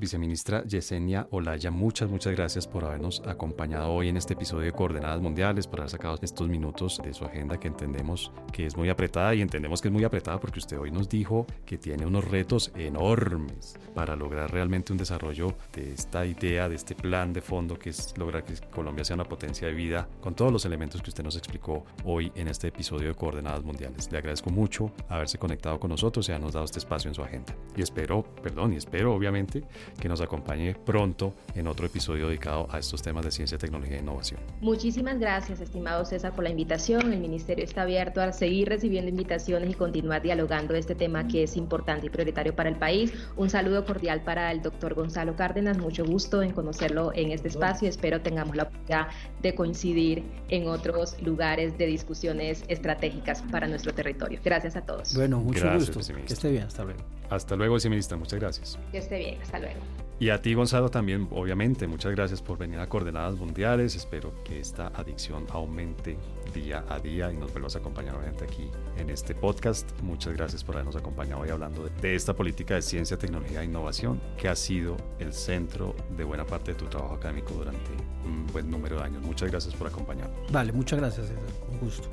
Viceministra 0.04 0.62
Yesenia 0.64 1.26
Olaya, 1.30 1.70
muchas, 1.70 2.10
muchas 2.10 2.34
gracias 2.34 2.68
por 2.68 2.84
habernos 2.84 3.22
acompañado 3.26 3.90
hoy 3.90 4.10
en 4.10 4.18
este 4.18 4.34
episodio 4.34 4.66
de 4.66 4.72
Coordenadas 4.72 5.22
Mundiales, 5.22 5.66
por 5.66 5.80
haber 5.80 5.88
sacado 5.88 6.18
estos 6.20 6.46
minutos 6.46 7.00
de 7.02 7.14
su 7.14 7.24
agenda 7.24 7.58
que 7.58 7.68
entendemos 7.68 8.30
que 8.52 8.66
es 8.66 8.76
muy 8.76 8.90
apretada 8.90 9.34
y 9.34 9.40
entendemos 9.40 9.80
que 9.80 9.88
es 9.88 9.94
muy 9.94 10.04
apretada 10.04 10.38
porque 10.38 10.58
usted 10.58 10.78
hoy 10.78 10.90
nos 10.90 11.08
dijo 11.08 11.46
que 11.64 11.78
tiene 11.78 12.04
unos 12.04 12.26
retos 12.26 12.70
enormes 12.76 13.78
para 13.94 14.14
lograr 14.14 14.52
realmente 14.52 14.92
un 14.92 14.98
desarrollo 14.98 15.54
de 15.72 15.94
esta 15.94 16.26
idea, 16.26 16.68
de 16.68 16.74
este 16.74 16.94
plan 16.94 17.32
de 17.32 17.40
fondo 17.40 17.78
que 17.78 17.88
es 17.88 18.12
lograr 18.18 18.44
que 18.44 18.52
Colombia 18.74 19.06
sea 19.06 19.14
una 19.14 19.24
potencia 19.24 19.68
de 19.68 19.72
vida 19.72 20.06
con 20.20 20.34
todos 20.34 20.52
los 20.52 20.66
elementos 20.66 21.00
que 21.00 21.08
usted 21.08 21.24
nos 21.24 21.36
explicó 21.36 21.86
hoy 22.04 22.30
en 22.34 22.48
este 22.48 22.68
episodio 22.68 23.08
de 23.08 23.14
Coordenadas 23.14 23.64
Mundiales. 23.64 24.12
Le 24.12 24.18
agradezco 24.18 24.50
mucho 24.50 24.92
haberse 25.08 25.38
conectado 25.38 25.80
con 25.80 25.88
nosotros 25.88 26.28
y 26.28 26.32
habernos 26.32 26.52
dado 26.52 26.66
este 26.66 26.78
espacio 26.78 27.08
en 27.08 27.14
su 27.14 27.22
agenda. 27.22 27.56
Y 27.74 27.80
espero, 27.80 28.22
perdón, 28.42 28.74
y 28.74 28.76
espero 28.76 29.14
obviamente 29.14 29.64
que 30.00 30.08
nos 30.08 30.20
acompañe 30.20 30.74
pronto 30.74 31.34
en 31.54 31.66
otro 31.66 31.86
episodio 31.86 32.28
dedicado 32.28 32.68
a 32.70 32.78
estos 32.78 33.02
temas 33.02 33.24
de 33.24 33.30
ciencia, 33.30 33.58
tecnología 33.58 33.96
e 33.96 34.00
innovación. 34.00 34.40
Muchísimas 34.60 35.18
gracias, 35.18 35.60
estimado 35.60 36.04
César, 36.04 36.32
por 36.34 36.44
la 36.44 36.50
invitación. 36.50 37.12
El 37.12 37.20
Ministerio 37.20 37.64
está 37.64 37.82
abierto 37.82 38.20
a 38.20 38.32
seguir 38.32 38.68
recibiendo 38.68 39.10
invitaciones 39.10 39.70
y 39.70 39.74
continuar 39.74 40.22
dialogando 40.22 40.74
este 40.74 40.94
tema 40.94 41.26
que 41.28 41.44
es 41.44 41.56
importante 41.56 42.06
y 42.06 42.10
prioritario 42.10 42.54
para 42.54 42.68
el 42.68 42.76
país. 42.76 43.12
Un 43.36 43.50
saludo 43.50 43.84
cordial 43.84 44.22
para 44.22 44.50
el 44.50 44.62
doctor 44.62 44.94
Gonzalo 44.94 45.36
Cárdenas. 45.36 45.78
Mucho 45.78 46.04
gusto 46.04 46.42
en 46.42 46.52
conocerlo 46.52 47.12
en 47.14 47.32
este 47.32 47.48
espacio. 47.48 47.88
Espero 47.88 48.20
tengamos 48.20 48.56
la 48.56 48.64
oportunidad 48.64 49.08
de 49.42 49.54
coincidir 49.54 50.24
en 50.48 50.68
otros 50.68 51.20
lugares 51.22 51.76
de 51.78 51.86
discusiones 51.86 52.64
estratégicas 52.68 53.42
para 53.50 53.66
nuestro 53.66 53.92
territorio. 53.94 54.40
Gracias 54.44 54.76
a 54.76 54.82
todos. 54.82 55.14
Bueno, 55.14 55.40
mucho 55.40 55.72
gusto. 55.72 56.00
Que 56.26 56.32
esté 56.32 56.50
bien, 56.50 56.64
hasta 56.64 56.84
luego. 56.84 57.00
Hasta 57.30 57.56
luego, 57.56 57.74
viceministra. 57.74 58.16
Muchas 58.16 58.38
gracias. 58.38 58.78
Que 58.92 58.98
esté 58.98 59.18
bien, 59.18 59.40
hasta 59.42 59.58
luego. 59.58 59.80
Y 60.20 60.30
a 60.30 60.40
ti, 60.40 60.54
Gonzalo, 60.54 60.90
también, 60.90 61.26
obviamente, 61.32 61.88
muchas 61.88 62.12
gracias 62.12 62.40
por 62.40 62.56
venir 62.56 62.78
a 62.78 62.88
Coordenadas 62.88 63.34
Mundiales. 63.34 63.96
Espero 63.96 64.32
que 64.44 64.60
esta 64.60 64.86
adicción 64.94 65.44
aumente 65.50 66.16
día 66.54 66.84
a 66.88 67.00
día 67.00 67.32
y 67.32 67.36
nos 67.36 67.50
vuelvas 67.52 67.74
a 67.74 67.80
acompañar 67.80 68.14
obviamente 68.14 68.44
aquí 68.44 68.70
en 68.96 69.10
este 69.10 69.34
podcast. 69.34 69.90
Muchas 70.02 70.34
gracias 70.34 70.62
por 70.62 70.76
habernos 70.76 70.94
acompañado 70.94 71.42
hoy 71.42 71.48
hablando 71.48 71.90
de, 72.00 72.14
esta 72.14 72.32
política 72.32 72.76
de 72.76 72.82
ciencia, 72.82 73.18
tecnología 73.18 73.62
e 73.62 73.64
innovación 73.64 74.20
que 74.38 74.48
ha 74.48 74.54
sido 74.54 74.96
el 75.18 75.32
centro 75.32 75.96
de 76.16 76.22
buena 76.22 76.46
parte 76.46 76.72
de 76.72 76.78
tu 76.78 76.86
trabajo 76.86 77.14
académico 77.14 77.52
durante 77.54 77.90
un 78.24 78.46
buen 78.46 78.70
número 78.70 78.96
de 78.96 79.02
años. 79.02 79.22
Muchas 79.24 79.50
gracias 79.50 79.74
por 79.74 79.88
acompañarnos. 79.88 80.50
Vale, 80.52 80.72
muchas 80.72 81.00
gracias, 81.00 81.26
César. 81.26 81.42
Un 81.72 81.78
gusto. 81.80 82.08